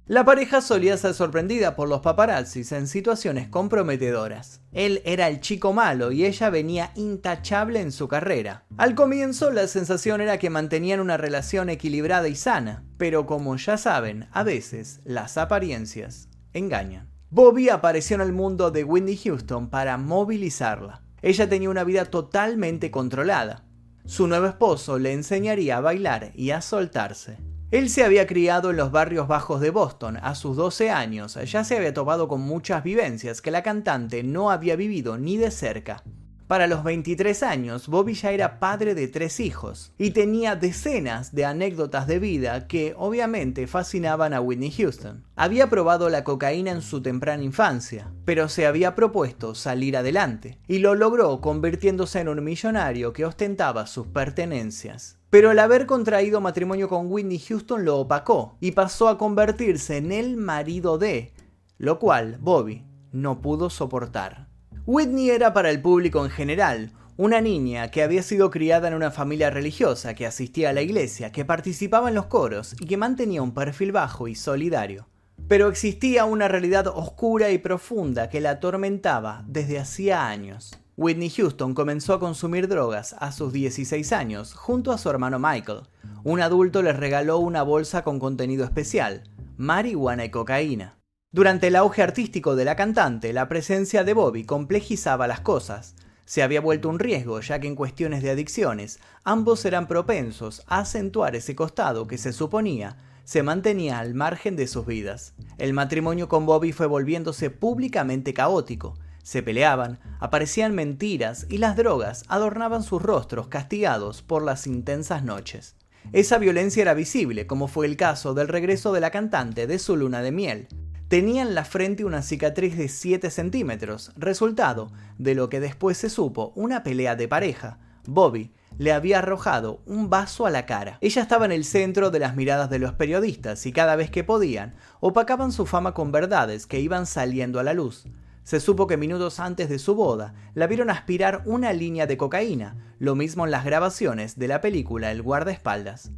La 0.07 0.25
pareja 0.25 0.61
solía 0.61 0.97
ser 0.97 1.15
sorprendida 1.15 1.77
por 1.77 1.89
los 1.89 2.01
paparazzis 2.01 2.73
en 2.73 2.89
situaciones 2.89 3.47
comprometedoras. 3.49 4.61
Él 4.73 5.01
era 5.05 5.29
el 5.29 5.39
chico 5.39 5.73
malo 5.73 6.11
y 6.11 6.25
ella 6.27 6.51
venía 6.51 6.91
intachable 6.97 7.81
en 7.81 7.93
su 7.93 8.09
carrera. 8.09 8.65
Al 8.77 8.97
comienzo 8.97 9.53
la 9.53 9.69
sensación 9.69 10.21
era 10.21 10.39
que 10.39 10.51
mantenían 10.51 10.99
una 10.99 11.19
relación 11.19 11.71
equilibrada 11.71 12.27
y 12.27 12.35
sana, 12.35 12.85
pero 12.99 13.27
como 13.27 13.57
ya 13.57 13.77
saben, 13.77 14.27
a 14.33 14.43
veces 14.43 15.01
las 15.05 15.39
apariencias 15.39 16.29
engañan. 16.53 17.09
Bobby 17.31 17.69
apareció 17.69 18.17
en 18.17 18.23
el 18.23 18.33
mundo 18.33 18.73
de 18.73 18.83
Whitney 18.83 19.17
Houston 19.17 19.71
para 19.71 19.99
movilizarla. 19.99 21.05
Ella 21.23 21.49
tenía 21.49 21.71
una 21.71 21.85
vida 21.85 22.07
totalmente 22.07 22.91
controlada. 22.91 23.65
Su 24.05 24.27
nuevo 24.27 24.47
esposo 24.47 24.99
le 24.99 25.13
enseñaría 25.13 25.77
a 25.77 25.81
bailar 25.81 26.33
y 26.35 26.51
a 26.51 26.61
soltarse. 26.61 27.52
Él 27.73 27.88
se 27.88 28.05
había 28.05 28.26
criado 28.26 28.71
en 28.71 28.76
los 28.76 28.93
barrios 28.93 29.29
bajos 29.29 29.62
de 29.62 29.71
Boston. 29.71 30.19
A 30.21 30.35
sus 30.35 30.59
12 30.59 30.91
años 30.91 31.38
ya 31.50 31.64
se 31.64 31.75
había 31.75 31.95
topado 31.95 32.29
con 32.29 32.43
muchas 32.43 32.85
vivencias 32.85 33.41
que 33.41 33.50
la 33.50 33.62
cantante 33.62 34.23
no 34.23 34.50
había 34.50 34.76
vivido 34.76 35.17
ni 35.17 35.38
de 35.38 35.50
cerca. 35.50 36.02
Para 36.47 36.67
los 36.67 36.85
23 36.85 37.43
años, 37.43 37.88
Bobby 37.88 38.12
ya 38.12 38.33
era 38.33 38.61
padre 38.61 38.95
de 38.95 39.09
tres 39.09 39.41
hijos 39.41 39.95
y 39.97 40.11
tenía 40.11 40.55
decenas 40.55 41.35
de 41.35 41.47
anécdotas 41.47 42.07
de 42.07 42.19
vida 42.19 42.69
que 42.69 42.93
obviamente 42.95 43.67
fascinaban 43.67 44.35
a 44.35 44.43
Whitney 44.43 44.71
Houston. 44.71 45.25
Había 45.35 45.71
probado 45.71 46.11
la 46.11 46.25
cocaína 46.25 46.73
en 46.73 46.83
su 46.83 47.00
temprana 47.00 47.43
infancia, 47.43 48.12
pero 48.26 48.50
se 48.50 48.67
había 48.67 48.95
propuesto 48.95 49.55
salir 49.55 49.97
adelante 49.97 50.59
y 50.69 50.81
lo 50.81 50.95
logró 50.95 51.41
convirtiéndose 51.41 52.21
en 52.21 52.29
un 52.29 52.45
millonario 52.45 53.14
que 53.14 53.25
ostentaba 53.25 53.87
sus 53.87 54.09
pertenencias. 54.09 55.22
Pero 55.33 55.51
el 55.51 55.59
haber 55.61 55.87
contraído 55.87 56.43
matrimonio 56.43 56.91
con 56.91 57.11
Whitney 57.11 57.39
Houston 57.39 57.87
lo 57.87 57.99
opacó 57.99 58.59
y 58.61 58.73
pasó 58.73 59.09
a 59.09 59.17
convertirse 59.17 59.97
en 59.97 60.12
el 60.12 60.37
marido 60.37 60.99
de, 60.99 61.33
lo 61.79 61.99
cual 61.99 62.37
Bobby 62.39 62.85
no 63.12 63.41
pudo 63.41 63.71
soportar. 63.71 64.49
Whitney 64.85 65.31
era 65.31 65.55
para 65.55 65.71
el 65.71 65.81
público 65.81 66.23
en 66.23 66.31
general 66.31 66.93
una 67.17 67.41
niña 67.41 67.91
que 67.91 68.03
había 68.03 68.23
sido 68.23 68.51
criada 68.51 68.89
en 68.89 68.95
una 68.95 69.11
familia 69.11 69.49
religiosa, 69.49 70.12
que 70.12 70.27
asistía 70.27 70.69
a 70.69 70.75
la 70.75 70.83
iglesia, 70.83 71.33
que 71.33 71.47
participaba 71.47 72.11
en 72.11 72.15
los 72.15 72.27
coros 72.27 72.77
y 72.79 72.85
que 72.85 72.99
mantenía 72.99 73.41
un 73.41 73.55
perfil 73.55 73.91
bajo 73.91 74.29
y 74.29 74.35
solidario. 74.35 75.09
Pero 75.49 75.71
existía 75.71 76.27
una 76.27 76.47
realidad 76.47 76.89
oscura 76.89 77.51
y 77.51 77.57
profunda 77.57 78.29
que 78.29 78.43
la 78.43 78.51
atormentaba 78.51 79.45
desde 79.47 79.79
hacía 79.79 80.27
años. 80.27 80.79
Whitney 81.03 81.31
Houston 81.31 81.75
comenzó 81.75 82.15
a 82.15 82.21
consumir 82.21 82.69
drogas 82.69 83.17
a 83.19 83.33
sus 83.33 83.53
16 83.53 84.13
años 84.13 84.55
junto 84.55 84.93
a 84.93 84.99
su 84.99 85.11
hermano 85.11 85.41
Michael. 85.41 85.81
Un 86.23 86.41
adulto 86.41 86.81
les 86.81 86.97
regaló 86.97 87.39
una 87.39 87.65
bolsa 87.65 88.05
con 88.05 88.21
contenido 88.21 88.65
especial, 88.65 89.25
marihuana 89.57 90.25
y 90.25 90.31
cocaína. 90.31 91.01
Durante 91.33 91.67
el 91.67 91.75
auge 91.75 92.03
artístico 92.03 92.55
de 92.55 92.65
la 92.65 92.77
cantante, 92.77 93.33
la 93.33 93.49
presencia 93.49 94.05
de 94.05 94.15
Bobby 94.15 94.45
complejizaba 94.45 95.27
las 95.27 95.41
cosas. 95.41 95.97
Se 96.25 96.45
había 96.45 96.61
vuelto 96.61 96.89
un 96.89 97.01
riesgo, 97.01 97.41
ya 97.41 97.59
que 97.59 97.67
en 97.67 97.75
cuestiones 97.75 98.23
de 98.23 98.31
adicciones, 98.31 99.01
ambos 99.25 99.65
eran 99.65 99.89
propensos 99.89 100.63
a 100.69 100.79
acentuar 100.79 101.35
ese 101.35 101.57
costado 101.57 102.07
que 102.07 102.17
se 102.17 102.33
suponía 102.33 102.97
se 103.25 103.43
mantenía 103.43 104.01
al 104.01 104.15
margen 104.15 104.57
de 104.57 104.67
sus 104.67 104.85
vidas. 104.85 105.35
El 105.59 105.73
matrimonio 105.73 106.29
con 106.29 106.45
Bobby 106.45 106.73
fue 106.73 106.87
volviéndose 106.87 107.51
públicamente 107.51 108.35
caótico, 108.35 108.99
se 109.23 109.43
peleaban, 109.43 109.99
aparecían 110.21 110.75
mentiras 110.75 111.47
y 111.49 111.59
las 111.59 111.76
drogas 111.76 112.25
adornaban 112.29 112.83
sus 112.83 113.00
rostros 113.00 113.49
castigados 113.49 114.23
por 114.23 114.43
las 114.43 114.67
intensas 114.67 115.23
noches. 115.23 115.76
Esa 116.12 116.38
violencia 116.38 116.83
era 116.83 116.95
visible, 116.95 117.47
como 117.47 117.69
fue 117.69 117.87
el 117.87 117.97
caso 117.97 118.35
del 118.35 118.49
regreso 118.49 118.93
de 118.93 119.00
la 119.00 119.11
cantante 119.11 119.67
de 119.67 119.79
su 119.79 119.97
luna 119.97 120.23
de 120.23 120.33
miel. 120.33 120.69
Tenía 121.09 121.43
en 121.43 121.55
la 121.55 121.64
frente 121.64 122.05
una 122.05 122.23
cicatriz 122.23 122.76
de 122.76 122.88
7 122.88 123.31
centímetros, 123.31 124.12
resultado 124.17 124.91
de 125.19 125.35
lo 125.35 125.49
que 125.49 125.61
después 125.61 125.99
se 125.99 126.11
supo 126.11 126.52
una 126.57 126.83
pelea 126.83 127.17
de 127.17 127.29
pareja. 127.29 127.79
Bobby 128.07 128.50
le 128.79 128.93
había 128.93 129.19
arrojado 129.19 129.83
un 129.87 130.11
vaso 130.11 130.47
a 130.47 130.50
la 130.50 130.67
cara. 130.67 130.99
Ella 131.00 131.23
estaba 131.23 131.45
en 131.45 131.52
el 131.52 131.64
centro 131.64 132.11
de 132.11 132.19
las 132.19 132.35
miradas 132.35 132.71
de 132.71 132.79
los 132.79 132.95
periodistas 132.95 133.64
y 133.67 133.73
cada 133.73 133.97
vez 133.97 134.11
que 134.11 134.25
podían, 134.25 134.75
opacaban 135.00 135.52
su 135.52 135.67
fama 135.67 135.93
con 135.95 136.12
verdades 136.12 136.67
que 136.67 136.81
iban 136.81 137.07
saliendo 137.07 137.61
a 137.61 137.62
la 137.62 137.75
luz. 137.75 138.07
Se 138.45 138.59
supo 138.59 138.87
que 138.87 138.97
minutos 138.97 139.39
antes 139.39 139.69
de 139.69 139.79
su 139.79 139.95
boda 139.95 140.35
la 140.55 140.67
vieron 140.67 140.91
aspirar 140.91 141.43
una 141.47 141.73
línea 141.73 142.07
de 142.07 142.17
cocaína, 142.17 142.95
lo 142.99 143.15
mismo 143.15 143.45
en 143.45 143.51
las 143.51 143.65
grabaciones 143.65 144.39
de 144.39 144.49
la 144.49 144.61
película 144.61 145.13
El 145.13 145.23
guardaespaldas. 145.23 146.11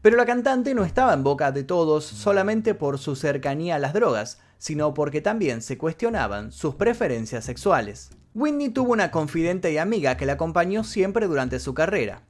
Pero 0.00 0.16
la 0.16 0.26
cantante 0.26 0.74
no 0.74 0.84
estaba 0.84 1.12
en 1.14 1.22
boca 1.22 1.52
de 1.52 1.64
todos 1.64 2.04
solamente 2.04 2.74
por 2.74 2.98
su 2.98 3.16
cercanía 3.16 3.76
a 3.76 3.78
las 3.78 3.94
drogas, 3.94 4.40
sino 4.58 4.94
porque 4.94 5.20
también 5.20 5.62
se 5.62 5.78
cuestionaban 5.78 6.52
sus 6.52 6.76
preferencias 6.76 7.44
sexuales. 7.44 8.10
Whitney 8.34 8.70
tuvo 8.70 8.92
una 8.92 9.10
confidente 9.10 9.72
y 9.72 9.78
amiga 9.78 10.16
que 10.16 10.26
la 10.26 10.34
acompañó 10.34 10.84
siempre 10.84 11.26
durante 11.26 11.60
su 11.60 11.74
carrera, 11.74 12.22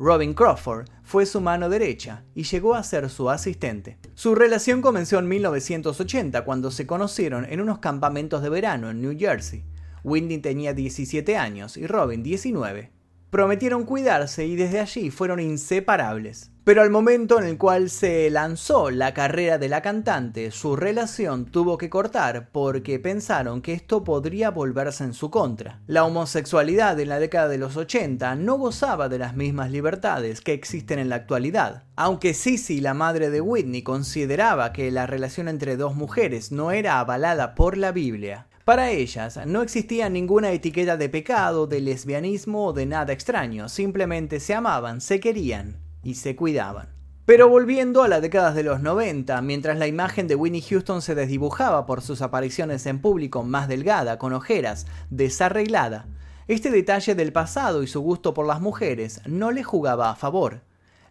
Robin 0.00 0.32
Crawford 0.32 0.88
fue 1.02 1.26
su 1.26 1.40
mano 1.40 1.68
derecha 1.68 2.22
y 2.32 2.44
llegó 2.44 2.76
a 2.76 2.84
ser 2.84 3.10
su 3.10 3.30
asistente. 3.30 3.98
Su 4.14 4.36
relación 4.36 4.80
comenzó 4.80 5.18
en 5.18 5.26
1980 5.26 6.44
cuando 6.44 6.70
se 6.70 6.86
conocieron 6.86 7.44
en 7.46 7.60
unos 7.60 7.80
campamentos 7.80 8.40
de 8.40 8.48
verano 8.48 8.90
en 8.90 9.00
New 9.00 9.18
Jersey. 9.18 9.64
Whitney 10.04 10.38
tenía 10.38 10.72
17 10.72 11.36
años 11.36 11.76
y 11.76 11.88
Robin 11.88 12.22
19. 12.22 12.92
Prometieron 13.30 13.84
cuidarse 13.84 14.46
y 14.46 14.54
desde 14.54 14.78
allí 14.78 15.10
fueron 15.10 15.40
inseparables. 15.40 16.52
Pero 16.68 16.82
al 16.82 16.90
momento 16.90 17.40
en 17.40 17.46
el 17.46 17.56
cual 17.56 17.88
se 17.88 18.28
lanzó 18.28 18.90
la 18.90 19.14
carrera 19.14 19.56
de 19.56 19.70
la 19.70 19.80
cantante, 19.80 20.50
su 20.50 20.76
relación 20.76 21.46
tuvo 21.46 21.78
que 21.78 21.88
cortar 21.88 22.50
porque 22.52 22.98
pensaron 22.98 23.62
que 23.62 23.72
esto 23.72 24.04
podría 24.04 24.50
volverse 24.50 25.02
en 25.04 25.14
su 25.14 25.30
contra. 25.30 25.80
La 25.86 26.04
homosexualidad 26.04 27.00
en 27.00 27.08
la 27.08 27.20
década 27.20 27.48
de 27.48 27.56
los 27.56 27.78
80 27.78 28.34
no 28.34 28.58
gozaba 28.58 29.08
de 29.08 29.18
las 29.18 29.34
mismas 29.34 29.70
libertades 29.70 30.42
que 30.42 30.52
existen 30.52 30.98
en 30.98 31.08
la 31.08 31.16
actualidad. 31.16 31.84
Aunque 31.96 32.34
Sissy, 32.34 32.82
la 32.82 32.92
madre 32.92 33.30
de 33.30 33.40
Whitney, 33.40 33.80
consideraba 33.80 34.74
que 34.74 34.90
la 34.90 35.06
relación 35.06 35.48
entre 35.48 35.78
dos 35.78 35.94
mujeres 35.94 36.52
no 36.52 36.70
era 36.70 37.00
avalada 37.00 37.54
por 37.54 37.78
la 37.78 37.92
Biblia, 37.92 38.46
para 38.66 38.90
ellas 38.90 39.40
no 39.46 39.62
existía 39.62 40.10
ninguna 40.10 40.52
etiqueta 40.52 40.98
de 40.98 41.08
pecado, 41.08 41.66
de 41.66 41.80
lesbianismo 41.80 42.66
o 42.66 42.72
de 42.74 42.84
nada 42.84 43.14
extraño, 43.14 43.70
simplemente 43.70 44.38
se 44.38 44.52
amaban, 44.52 45.00
se 45.00 45.18
querían 45.18 45.87
y 46.02 46.14
se 46.14 46.36
cuidaban. 46.36 46.88
Pero 47.24 47.48
volviendo 47.48 48.02
a 48.02 48.08
las 48.08 48.22
décadas 48.22 48.54
de 48.54 48.62
los 48.62 48.80
90, 48.80 49.42
mientras 49.42 49.78
la 49.78 49.86
imagen 49.86 50.28
de 50.28 50.34
Winnie 50.34 50.62
Houston 50.62 51.02
se 51.02 51.14
desdibujaba 51.14 51.84
por 51.84 52.00
sus 52.00 52.22
apariciones 52.22 52.86
en 52.86 53.00
público 53.00 53.42
más 53.42 53.68
delgada, 53.68 54.18
con 54.18 54.32
ojeras, 54.32 54.86
desarreglada, 55.10 56.06
este 56.46 56.70
detalle 56.70 57.14
del 57.14 57.30
pasado 57.30 57.82
y 57.82 57.86
su 57.86 58.00
gusto 58.00 58.32
por 58.32 58.46
las 58.46 58.62
mujeres 58.62 59.20
no 59.26 59.50
le 59.50 59.62
jugaba 59.62 60.08
a 60.08 60.16
favor. 60.16 60.62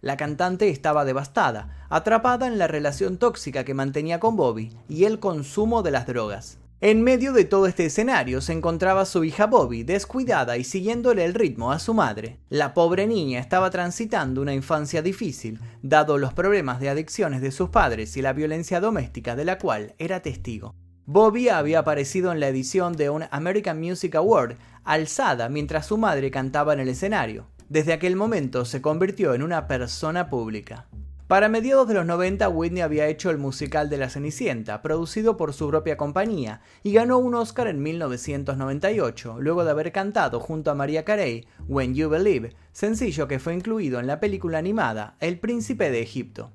La 0.01 0.17
cantante 0.17 0.69
estaba 0.69 1.05
devastada, 1.05 1.85
atrapada 1.89 2.47
en 2.47 2.57
la 2.57 2.65
relación 2.65 3.17
tóxica 3.17 3.63
que 3.63 3.75
mantenía 3.75 4.19
con 4.19 4.35
Bobby 4.35 4.75
y 4.89 5.03
el 5.03 5.19
consumo 5.19 5.83
de 5.83 5.91
las 5.91 6.07
drogas. 6.07 6.57
En 6.79 7.01
medio 7.01 7.33
de 7.33 7.43
todo 7.43 7.65
este 7.65 7.87
escenario 7.87 8.39
se 8.39 8.53
encontraba 8.53 9.05
su 9.05 9.23
hija 9.23 9.47
Bobby, 9.47 9.81
descuidada 9.81 10.57
y 10.57 10.63
siguiéndole 10.63 11.25
el 11.25 11.33
ritmo 11.33 11.71
a 11.71 11.79
su 11.79 11.95
madre. 11.95 12.37
La 12.49 12.75
pobre 12.75 13.07
niña 13.07 13.39
estaba 13.39 13.71
transitando 13.71 14.43
una 14.43 14.53
infancia 14.53 15.01
difícil, 15.01 15.59
dado 15.81 16.19
los 16.19 16.35
problemas 16.35 16.79
de 16.79 16.89
adicciones 16.89 17.41
de 17.41 17.49
sus 17.49 17.69
padres 17.69 18.15
y 18.15 18.21
la 18.21 18.31
violencia 18.33 18.79
doméstica 18.79 19.35
de 19.35 19.45
la 19.45 19.57
cual 19.57 19.95
era 19.97 20.21
testigo. 20.21 20.75
Bobby 21.07 21.49
había 21.49 21.79
aparecido 21.79 22.31
en 22.31 22.39
la 22.39 22.47
edición 22.47 22.93
de 22.93 23.09
un 23.09 23.23
American 23.31 23.79
Music 23.79 24.13
Award, 24.13 24.57
alzada 24.83 25.49
mientras 25.49 25.87
su 25.87 25.97
madre 25.97 26.29
cantaba 26.29 26.73
en 26.73 26.79
el 26.79 26.89
escenario. 26.89 27.47
Desde 27.69 27.93
aquel 27.93 28.15
momento 28.15 28.65
se 28.65 28.83
convirtió 28.83 29.33
en 29.33 29.41
una 29.41 29.67
persona 29.67 30.29
pública. 30.29 30.85
Para 31.27 31.49
mediados 31.49 31.89
de 31.89 31.93
los 31.93 32.05
90, 32.05 32.47
Whitney 32.47 32.81
había 32.81 33.07
hecho 33.07 33.29
el 33.29 33.37
musical 33.37 33.89
de 33.89 33.97
La 33.97 34.09
Cenicienta, 34.09 34.81
producido 34.81 35.35
por 35.35 35.51
su 35.51 35.67
propia 35.67 35.97
compañía, 35.97 36.61
y 36.83 36.93
ganó 36.93 37.17
un 37.17 37.35
Oscar 37.35 37.67
en 37.67 37.83
1998, 37.83 39.35
luego 39.37 39.65
de 39.65 39.71
haber 39.71 39.91
cantado 39.91 40.39
junto 40.39 40.71
a 40.71 40.75
Maria 40.75 41.03
Carey 41.03 41.45
When 41.67 41.95
You 41.95 42.07
Believe, 42.07 42.55
sencillo 42.71 43.27
que 43.27 43.39
fue 43.39 43.53
incluido 43.53 43.99
en 43.99 44.07
la 44.07 44.21
película 44.21 44.57
animada 44.57 45.17
El 45.19 45.37
Príncipe 45.37 45.91
de 45.91 46.01
Egipto. 46.01 46.53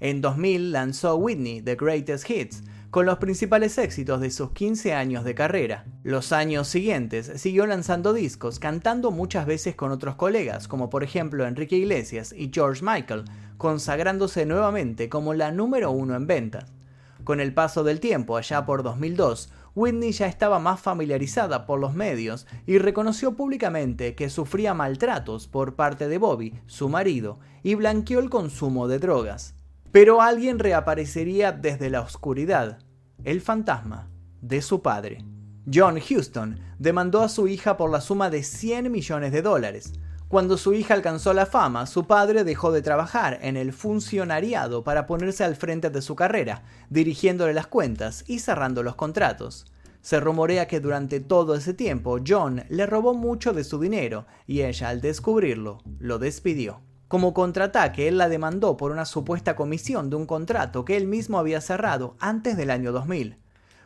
En 0.00 0.20
2000 0.20 0.70
lanzó 0.70 1.16
Whitney 1.16 1.62
The 1.62 1.76
Greatest 1.76 2.28
Hits, 2.28 2.62
con 2.90 3.06
los 3.06 3.18
principales 3.18 3.78
éxitos 3.78 4.20
de 4.20 4.30
sus 4.30 4.50
15 4.50 4.94
años 4.94 5.24
de 5.24 5.36
carrera. 5.36 5.84
Los 6.02 6.32
años 6.32 6.66
siguientes 6.66 7.30
siguió 7.36 7.64
lanzando 7.66 8.12
discos, 8.12 8.58
cantando 8.58 9.12
muchas 9.12 9.46
veces 9.46 9.76
con 9.76 9.92
otros 9.92 10.16
colegas, 10.16 10.66
como 10.66 10.90
por 10.90 11.04
ejemplo 11.04 11.46
Enrique 11.46 11.76
Iglesias 11.76 12.34
y 12.36 12.50
George 12.52 12.84
Michael, 12.84 13.24
consagrándose 13.58 14.44
nuevamente 14.44 15.08
como 15.08 15.34
la 15.34 15.52
número 15.52 15.92
uno 15.92 16.16
en 16.16 16.26
ventas. 16.26 16.72
Con 17.22 17.38
el 17.38 17.54
paso 17.54 17.84
del 17.84 18.00
tiempo, 18.00 18.36
allá 18.36 18.66
por 18.66 18.82
2002, 18.82 19.52
Whitney 19.76 20.10
ya 20.10 20.26
estaba 20.26 20.58
más 20.58 20.80
familiarizada 20.80 21.66
por 21.66 21.78
los 21.78 21.94
medios 21.94 22.48
y 22.66 22.78
reconoció 22.78 23.36
públicamente 23.36 24.16
que 24.16 24.30
sufría 24.30 24.74
maltratos 24.74 25.46
por 25.46 25.76
parte 25.76 26.08
de 26.08 26.18
Bobby, 26.18 26.58
su 26.66 26.88
marido, 26.88 27.38
y 27.62 27.76
blanqueó 27.76 28.18
el 28.18 28.30
consumo 28.30 28.88
de 28.88 28.98
drogas. 28.98 29.54
Pero 29.92 30.22
alguien 30.22 30.60
reaparecería 30.60 31.50
desde 31.50 31.90
la 31.90 32.00
oscuridad, 32.00 32.78
el 33.24 33.40
fantasma 33.40 34.08
de 34.40 34.62
su 34.62 34.82
padre. 34.82 35.24
John 35.72 35.98
Houston 35.98 36.60
demandó 36.78 37.22
a 37.22 37.28
su 37.28 37.48
hija 37.48 37.76
por 37.76 37.90
la 37.90 38.00
suma 38.00 38.30
de 38.30 38.44
100 38.44 38.90
millones 38.90 39.32
de 39.32 39.42
dólares. 39.42 39.92
Cuando 40.28 40.56
su 40.56 40.74
hija 40.74 40.94
alcanzó 40.94 41.34
la 41.34 41.44
fama, 41.44 41.86
su 41.86 42.06
padre 42.06 42.44
dejó 42.44 42.70
de 42.70 42.82
trabajar 42.82 43.40
en 43.42 43.56
el 43.56 43.72
funcionariado 43.72 44.84
para 44.84 45.06
ponerse 45.06 45.42
al 45.42 45.56
frente 45.56 45.90
de 45.90 46.02
su 46.02 46.14
carrera, 46.14 46.62
dirigiéndole 46.88 47.52
las 47.52 47.66
cuentas 47.66 48.22
y 48.28 48.38
cerrando 48.38 48.84
los 48.84 48.94
contratos. 48.94 49.66
Se 50.02 50.20
rumorea 50.20 50.68
que 50.68 50.78
durante 50.78 51.18
todo 51.18 51.56
ese 51.56 51.74
tiempo 51.74 52.20
John 52.24 52.62
le 52.68 52.86
robó 52.86 53.12
mucho 53.12 53.52
de 53.52 53.64
su 53.64 53.80
dinero 53.80 54.26
y 54.46 54.62
ella 54.62 54.88
al 54.88 55.00
descubrirlo 55.00 55.78
lo 55.98 56.20
despidió. 56.20 56.80
Como 57.10 57.34
contraataque, 57.34 58.06
él 58.06 58.18
la 58.18 58.28
demandó 58.28 58.76
por 58.76 58.92
una 58.92 59.04
supuesta 59.04 59.56
comisión 59.56 60.10
de 60.10 60.14
un 60.14 60.26
contrato 60.26 60.84
que 60.84 60.96
él 60.96 61.08
mismo 61.08 61.40
había 61.40 61.60
cerrado 61.60 62.14
antes 62.20 62.56
del 62.56 62.70
año 62.70 62.92
2000. 62.92 63.36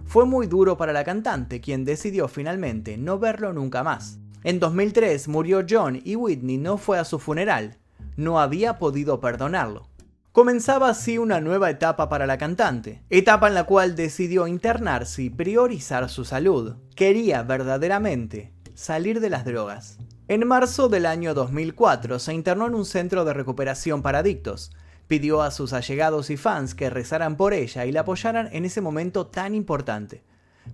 Fue 0.05 0.27
muy 0.27 0.47
duro 0.47 0.77
para 0.77 0.93
la 0.93 1.05
cantante, 1.05 1.63
quien 1.63 1.87
decidió 1.87 2.29
finalmente 2.29 2.99
no 2.99 3.19
verlo 3.19 3.55
nunca 3.55 3.83
más. 3.83 4.19
En 4.43 4.61
2003 4.61 5.29
murió 5.29 5.65
John 5.67 6.03
y 6.05 6.17
Whitney 6.17 6.59
no 6.59 6.77
fue 6.77 6.99
a 6.99 7.07
su 7.07 7.19
funeral. 7.19 7.79
No 8.19 8.41
había 8.41 8.79
podido 8.79 9.21
perdonarlo. 9.21 9.89
Comenzaba 10.33 10.91
así 10.91 11.17
una 11.17 11.41
nueva 11.41 11.71
etapa 11.71 12.11
para 12.11 12.27
la 12.27 12.37
cantante, 12.37 13.05
etapa 13.09 13.49
en 13.49 13.55
la 13.55 13.65
cual 13.65 13.97
decidió 13.97 14.47
internarse 14.47 15.23
y 15.23 15.31
priorizar 15.31 16.11
su 16.11 16.27
salud. 16.27 16.75
Quería 16.95 17.43
verdaderamente 17.43 18.53
salir 18.75 19.21
de 19.21 19.31
las 19.31 19.47
drogas. 19.47 19.97
En 20.27 20.47
marzo 20.49 20.89
del 20.89 21.05
año 21.05 21.35
2004 21.35 22.19
se 22.19 22.33
internó 22.33 22.67
en 22.67 22.75
un 22.75 22.87
centro 22.87 23.27
de 23.27 23.35
recuperación 23.35 24.01
para 24.01 24.21
adictos. 24.21 24.73
Pidió 25.07 25.43
a 25.43 25.51
sus 25.51 25.75
allegados 25.75 26.31
y 26.31 26.39
fans 26.39 26.75
que 26.75 26.89
rezaran 26.89 27.37
por 27.37 27.53
ella 27.53 27.85
y 27.85 27.93
la 27.93 28.01
apoyaran 28.01 28.49
en 28.53 28.65
ese 28.65 28.81
momento 28.81 29.27
tan 29.27 29.55
importante. 29.55 30.23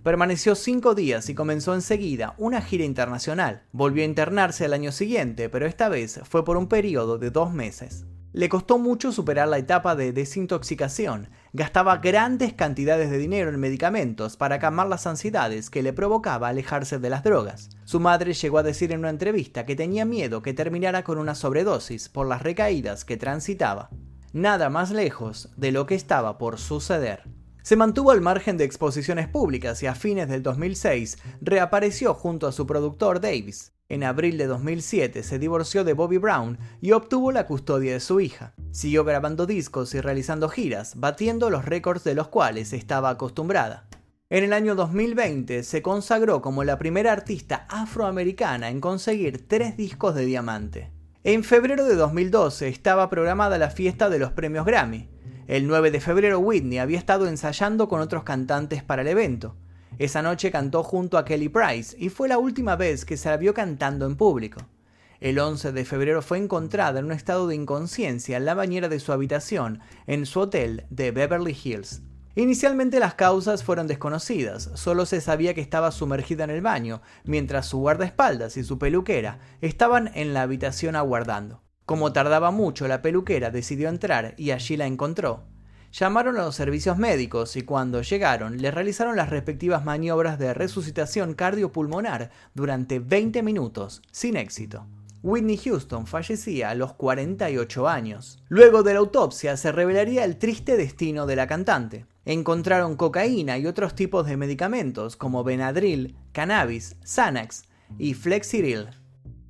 Permaneció 0.04 0.54
cinco 0.54 0.94
días 0.94 1.28
y 1.30 1.34
comenzó 1.34 1.74
enseguida 1.74 2.36
una 2.38 2.62
gira 2.62 2.84
internacional. 2.84 3.64
Volvió 3.72 4.04
a 4.04 4.06
internarse 4.06 4.66
al 4.66 4.72
año 4.72 4.92
siguiente, 4.92 5.48
pero 5.48 5.66
esta 5.66 5.88
vez 5.88 6.20
fue 6.22 6.44
por 6.44 6.56
un 6.56 6.68
periodo 6.68 7.18
de 7.18 7.32
dos 7.32 7.52
meses. 7.52 8.04
Le 8.32 8.48
costó 8.48 8.78
mucho 8.78 9.10
superar 9.10 9.48
la 9.48 9.58
etapa 9.58 9.96
de 9.96 10.12
desintoxicación. 10.12 11.30
Gastaba 11.52 11.96
grandes 11.96 12.52
cantidades 12.52 13.10
de 13.10 13.18
dinero 13.18 13.50
en 13.50 13.58
medicamentos 13.58 14.36
para 14.36 14.60
calmar 14.60 14.86
las 14.86 15.08
ansiedades 15.08 15.68
que 15.68 15.82
le 15.82 15.92
provocaba 15.92 16.46
alejarse 16.46 17.00
de 17.00 17.10
las 17.10 17.24
drogas. 17.24 17.70
Su 17.84 17.98
madre 17.98 18.32
llegó 18.34 18.58
a 18.58 18.62
decir 18.62 18.92
en 18.92 19.00
una 19.00 19.10
entrevista 19.10 19.66
que 19.66 19.74
tenía 19.74 20.04
miedo 20.04 20.42
que 20.42 20.54
terminara 20.54 21.02
con 21.02 21.18
una 21.18 21.34
sobredosis 21.34 22.08
por 22.08 22.28
las 22.28 22.42
recaídas 22.42 23.04
que 23.04 23.16
transitaba. 23.16 23.90
Nada 24.32 24.70
más 24.70 24.92
lejos 24.92 25.50
de 25.56 25.72
lo 25.72 25.86
que 25.86 25.96
estaba 25.96 26.38
por 26.38 26.58
suceder. 26.58 27.24
Se 27.62 27.74
mantuvo 27.74 28.12
al 28.12 28.20
margen 28.20 28.56
de 28.56 28.64
exposiciones 28.64 29.26
públicas 29.26 29.82
y 29.82 29.88
a 29.88 29.96
fines 29.96 30.28
del 30.28 30.44
2006 30.44 31.18
reapareció 31.40 32.14
junto 32.14 32.46
a 32.46 32.52
su 32.52 32.64
productor 32.64 33.20
Davis. 33.20 33.72
En 33.90 34.04
abril 34.04 34.38
de 34.38 34.46
2007 34.46 35.24
se 35.24 35.40
divorció 35.40 35.82
de 35.82 35.94
Bobby 35.94 36.18
Brown 36.18 36.58
y 36.80 36.92
obtuvo 36.92 37.32
la 37.32 37.48
custodia 37.48 37.92
de 37.92 37.98
su 37.98 38.20
hija. 38.20 38.54
Siguió 38.70 39.02
grabando 39.02 39.46
discos 39.46 39.92
y 39.96 40.00
realizando 40.00 40.48
giras, 40.48 40.92
batiendo 40.94 41.50
los 41.50 41.64
récords 41.64 42.04
de 42.04 42.14
los 42.14 42.28
cuales 42.28 42.72
estaba 42.72 43.10
acostumbrada. 43.10 43.88
En 44.28 44.44
el 44.44 44.52
año 44.52 44.76
2020 44.76 45.64
se 45.64 45.82
consagró 45.82 46.40
como 46.40 46.62
la 46.62 46.78
primera 46.78 47.10
artista 47.12 47.66
afroamericana 47.68 48.68
en 48.68 48.80
conseguir 48.80 49.48
tres 49.48 49.76
discos 49.76 50.14
de 50.14 50.24
diamante. 50.24 50.92
En 51.24 51.42
febrero 51.42 51.84
de 51.84 51.96
2012 51.96 52.68
estaba 52.68 53.10
programada 53.10 53.58
la 53.58 53.70
fiesta 53.70 54.08
de 54.08 54.20
los 54.20 54.30
premios 54.30 54.66
Grammy. 54.66 55.08
El 55.48 55.66
9 55.66 55.90
de 55.90 56.00
febrero 56.00 56.38
Whitney 56.38 56.78
había 56.78 56.98
estado 56.98 57.26
ensayando 57.26 57.88
con 57.88 58.00
otros 58.00 58.22
cantantes 58.22 58.84
para 58.84 59.02
el 59.02 59.08
evento. 59.08 59.56
Esa 60.00 60.22
noche 60.22 60.50
cantó 60.50 60.82
junto 60.82 61.18
a 61.18 61.26
Kelly 61.26 61.50
Price 61.50 61.94
y 61.98 62.08
fue 62.08 62.26
la 62.26 62.38
última 62.38 62.74
vez 62.74 63.04
que 63.04 63.18
se 63.18 63.28
la 63.28 63.36
vio 63.36 63.52
cantando 63.52 64.06
en 64.06 64.16
público. 64.16 64.62
El 65.20 65.38
11 65.38 65.72
de 65.72 65.84
febrero 65.84 66.22
fue 66.22 66.38
encontrada 66.38 67.00
en 67.00 67.04
un 67.04 67.12
estado 67.12 67.46
de 67.46 67.54
inconsciencia 67.54 68.38
en 68.38 68.46
la 68.46 68.54
bañera 68.54 68.88
de 68.88 68.98
su 68.98 69.12
habitación 69.12 69.80
en 70.06 70.24
su 70.24 70.40
hotel 70.40 70.86
de 70.88 71.10
Beverly 71.10 71.54
Hills. 71.62 72.00
Inicialmente 72.34 72.98
las 72.98 73.12
causas 73.12 73.62
fueron 73.62 73.88
desconocidas, 73.88 74.70
solo 74.72 75.04
se 75.04 75.20
sabía 75.20 75.52
que 75.52 75.60
estaba 75.60 75.90
sumergida 75.90 76.44
en 76.44 76.50
el 76.50 76.62
baño, 76.62 77.02
mientras 77.24 77.66
su 77.66 77.80
guardaespaldas 77.80 78.56
y 78.56 78.64
su 78.64 78.78
peluquera 78.78 79.40
estaban 79.60 80.12
en 80.14 80.32
la 80.32 80.40
habitación 80.40 80.96
aguardando. 80.96 81.62
Como 81.84 82.14
tardaba 82.14 82.50
mucho, 82.50 82.88
la 82.88 83.02
peluquera 83.02 83.50
decidió 83.50 83.90
entrar 83.90 84.32
y 84.38 84.52
allí 84.52 84.78
la 84.78 84.86
encontró. 84.86 85.49
Llamaron 85.92 86.36
a 86.36 86.42
los 86.42 86.54
servicios 86.54 86.98
médicos 86.98 87.56
y 87.56 87.62
cuando 87.62 88.02
llegaron 88.02 88.58
le 88.58 88.70
realizaron 88.70 89.16
las 89.16 89.28
respectivas 89.28 89.84
maniobras 89.84 90.38
de 90.38 90.54
resucitación 90.54 91.34
cardiopulmonar 91.34 92.30
durante 92.54 93.00
20 93.00 93.42
minutos, 93.42 94.00
sin 94.12 94.36
éxito. 94.36 94.86
Whitney 95.22 95.58
Houston 95.58 96.06
fallecía 96.06 96.70
a 96.70 96.74
los 96.74 96.94
48 96.94 97.88
años. 97.88 98.38
Luego 98.48 98.82
de 98.84 98.94
la 98.94 99.00
autopsia 99.00 99.56
se 99.56 99.72
revelaría 99.72 100.24
el 100.24 100.38
triste 100.38 100.76
destino 100.76 101.26
de 101.26 101.36
la 101.36 101.48
cantante. 101.48 102.06
Encontraron 102.24 102.96
cocaína 102.96 103.58
y 103.58 103.66
otros 103.66 103.94
tipos 103.96 104.26
de 104.26 104.36
medicamentos 104.36 105.16
como 105.16 105.42
Benadryl, 105.42 106.16
cannabis, 106.32 106.96
Xanax 107.04 107.64
y 107.98 108.14
Flexeril. 108.14 108.99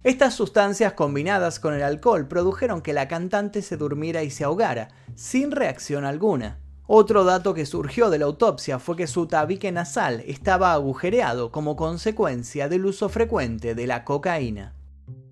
Estas 0.02 0.32
sustancias 0.32 0.94
combinadas 0.94 1.60
con 1.60 1.74
el 1.74 1.82
alcohol 1.82 2.26
produjeron 2.26 2.80
que 2.80 2.94
la 2.94 3.06
cantante 3.06 3.60
se 3.60 3.76
durmiera 3.76 4.22
y 4.22 4.30
se 4.30 4.44
ahogara, 4.44 4.88
sin 5.14 5.50
reacción 5.50 6.06
alguna. 6.06 6.58
Otro 6.86 7.22
dato 7.24 7.52
que 7.52 7.66
surgió 7.66 8.08
de 8.08 8.18
la 8.18 8.24
autopsia 8.24 8.78
fue 8.78 8.96
que 8.96 9.06
su 9.06 9.26
tabique 9.26 9.70
nasal 9.70 10.24
estaba 10.26 10.72
agujereado 10.72 11.52
como 11.52 11.76
consecuencia 11.76 12.70
del 12.70 12.86
uso 12.86 13.10
frecuente 13.10 13.74
de 13.74 13.86
la 13.86 14.04
cocaína. 14.04 14.74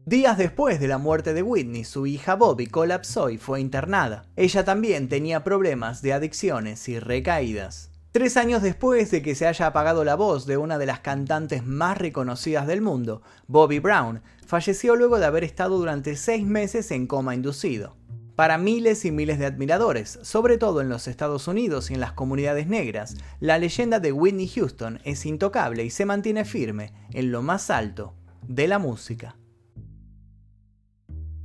Días 0.05 0.37
después 0.37 0.81
de 0.81 0.89
la 0.89 0.99
muerte 0.99 1.33
de 1.33 1.43
Whitney, 1.43 1.85
su 1.85 2.07
hija 2.07 2.35
Bobby 2.35 2.67
colapsó 2.67 3.31
y 3.31 3.39
fue 3.39 3.61
internada. 3.61 4.27
Ella 4.37 4.65
también 4.67 5.09
tenía 5.09 5.45
problemas 5.45 6.03
de 6.03 6.13
adicciones 6.13 6.89
y 6.89 6.99
recaídas. 6.99 7.88
Tres 8.11 8.39
años 8.39 8.63
después 8.63 9.11
de 9.11 9.21
que 9.21 9.35
se 9.35 9.47
haya 9.47 9.67
apagado 9.67 10.03
la 10.03 10.15
voz 10.15 10.47
de 10.47 10.57
una 10.57 10.79
de 10.79 10.87
las 10.87 11.01
cantantes 11.01 11.67
más 11.67 11.99
reconocidas 11.99 12.67
del 12.67 12.81
mundo, 12.81 13.21
Bobby 13.49 13.81
Brown, 13.81 14.23
falleció 14.47 14.97
luego 14.97 15.19
de 15.19 15.27
haber 15.27 15.45
estado 15.45 15.77
durante 15.77 16.17
seis 16.17 16.47
meses 16.47 16.91
en 16.91 17.07
coma 17.07 17.35
inducido. 17.35 17.97
Para 18.35 18.57
miles 18.57 19.05
y 19.05 19.11
miles 19.11 19.39
de 19.39 19.45
admiradores, 19.45 20.19
sobre 20.23 20.57
todo 20.57 20.81
en 20.81 20.89
los 20.89 21.07
Estados 21.07 21.49
Unidos 21.49 21.91
y 21.91 21.95
en 21.95 22.01
las 22.01 22.13
comunidades 22.13 22.67
negras, 22.67 23.15
la 23.41 23.59
leyenda 23.59 24.01
de 24.01 24.13
Whitney 24.13 24.49
Houston 24.49 25.01
es 25.05 25.27
intocable 25.27 25.85
y 25.85 25.91
se 25.91 26.07
mantiene 26.07 26.47
firme 26.47 26.95
en 27.13 27.31
lo 27.31 27.43
más 27.43 27.69
alto 27.69 28.15
de 28.47 28.69
la 28.69 28.79
música. 28.79 29.37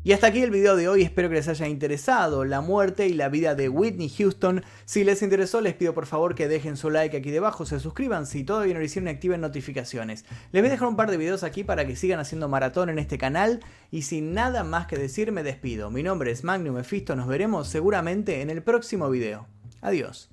Y 0.06 0.12
hasta 0.12 0.28
aquí 0.28 0.42
el 0.42 0.52
video 0.52 0.76
de 0.76 0.90
hoy, 0.90 1.02
espero 1.02 1.30
que 1.30 1.36
les 1.36 1.48
haya 1.48 1.66
interesado 1.70 2.44
la 2.44 2.60
muerte 2.60 3.08
y 3.08 3.14
la 3.14 3.30
vida 3.30 3.56
de 3.56 3.70
Whitney 3.70 4.10
Houston. 4.10 4.62
Si 4.84 5.06
les 5.06 5.22
interesó 5.22 5.62
les 5.62 5.76
pido 5.76 5.94
por 5.94 6.08
favor 6.08 6.36
que 6.36 6.50
dejen 6.50 6.76
su 6.76 6.90
like 6.90 7.16
aquí 7.16 7.32
debajo, 7.32 7.66
se 7.66 7.80
suscriban 7.80 8.26
si 8.26 8.44
todavía 8.44 8.74
no 8.74 8.82
lo 8.82 8.86
hicieron 8.86 9.08
y 9.08 9.12
activen 9.12 9.40
notificaciones. 9.40 10.26
Les 10.52 10.62
voy 10.62 10.68
a 10.68 10.72
dejar 10.72 10.90
un 10.90 10.98
par 10.98 11.10
de 11.10 11.16
videos 11.16 11.44
aquí 11.44 11.64
para 11.64 11.88
que 11.88 11.96
sigan 11.96 12.20
haciendo 12.20 12.50
maratón 12.50 12.90
en 12.90 13.00
este 13.00 13.18
canal 13.18 13.62
y 13.92 14.02
sin 14.02 14.34
nada 14.34 14.66
más 14.66 14.88
que 14.88 14.98
decir 14.98 15.32
me 15.32 15.42
despido. 15.42 15.90
Mi 15.90 16.04
nombre 16.04 16.32
es 16.32 16.44
Magnum 16.44 16.76
Mephisto, 16.76 17.16
nos 17.16 17.30
veremos 17.30 17.70
seguramente 17.70 18.42
en 18.42 18.50
el 18.50 18.62
próximo 18.62 19.10
video. 19.10 19.48
Adiós. 19.80 20.33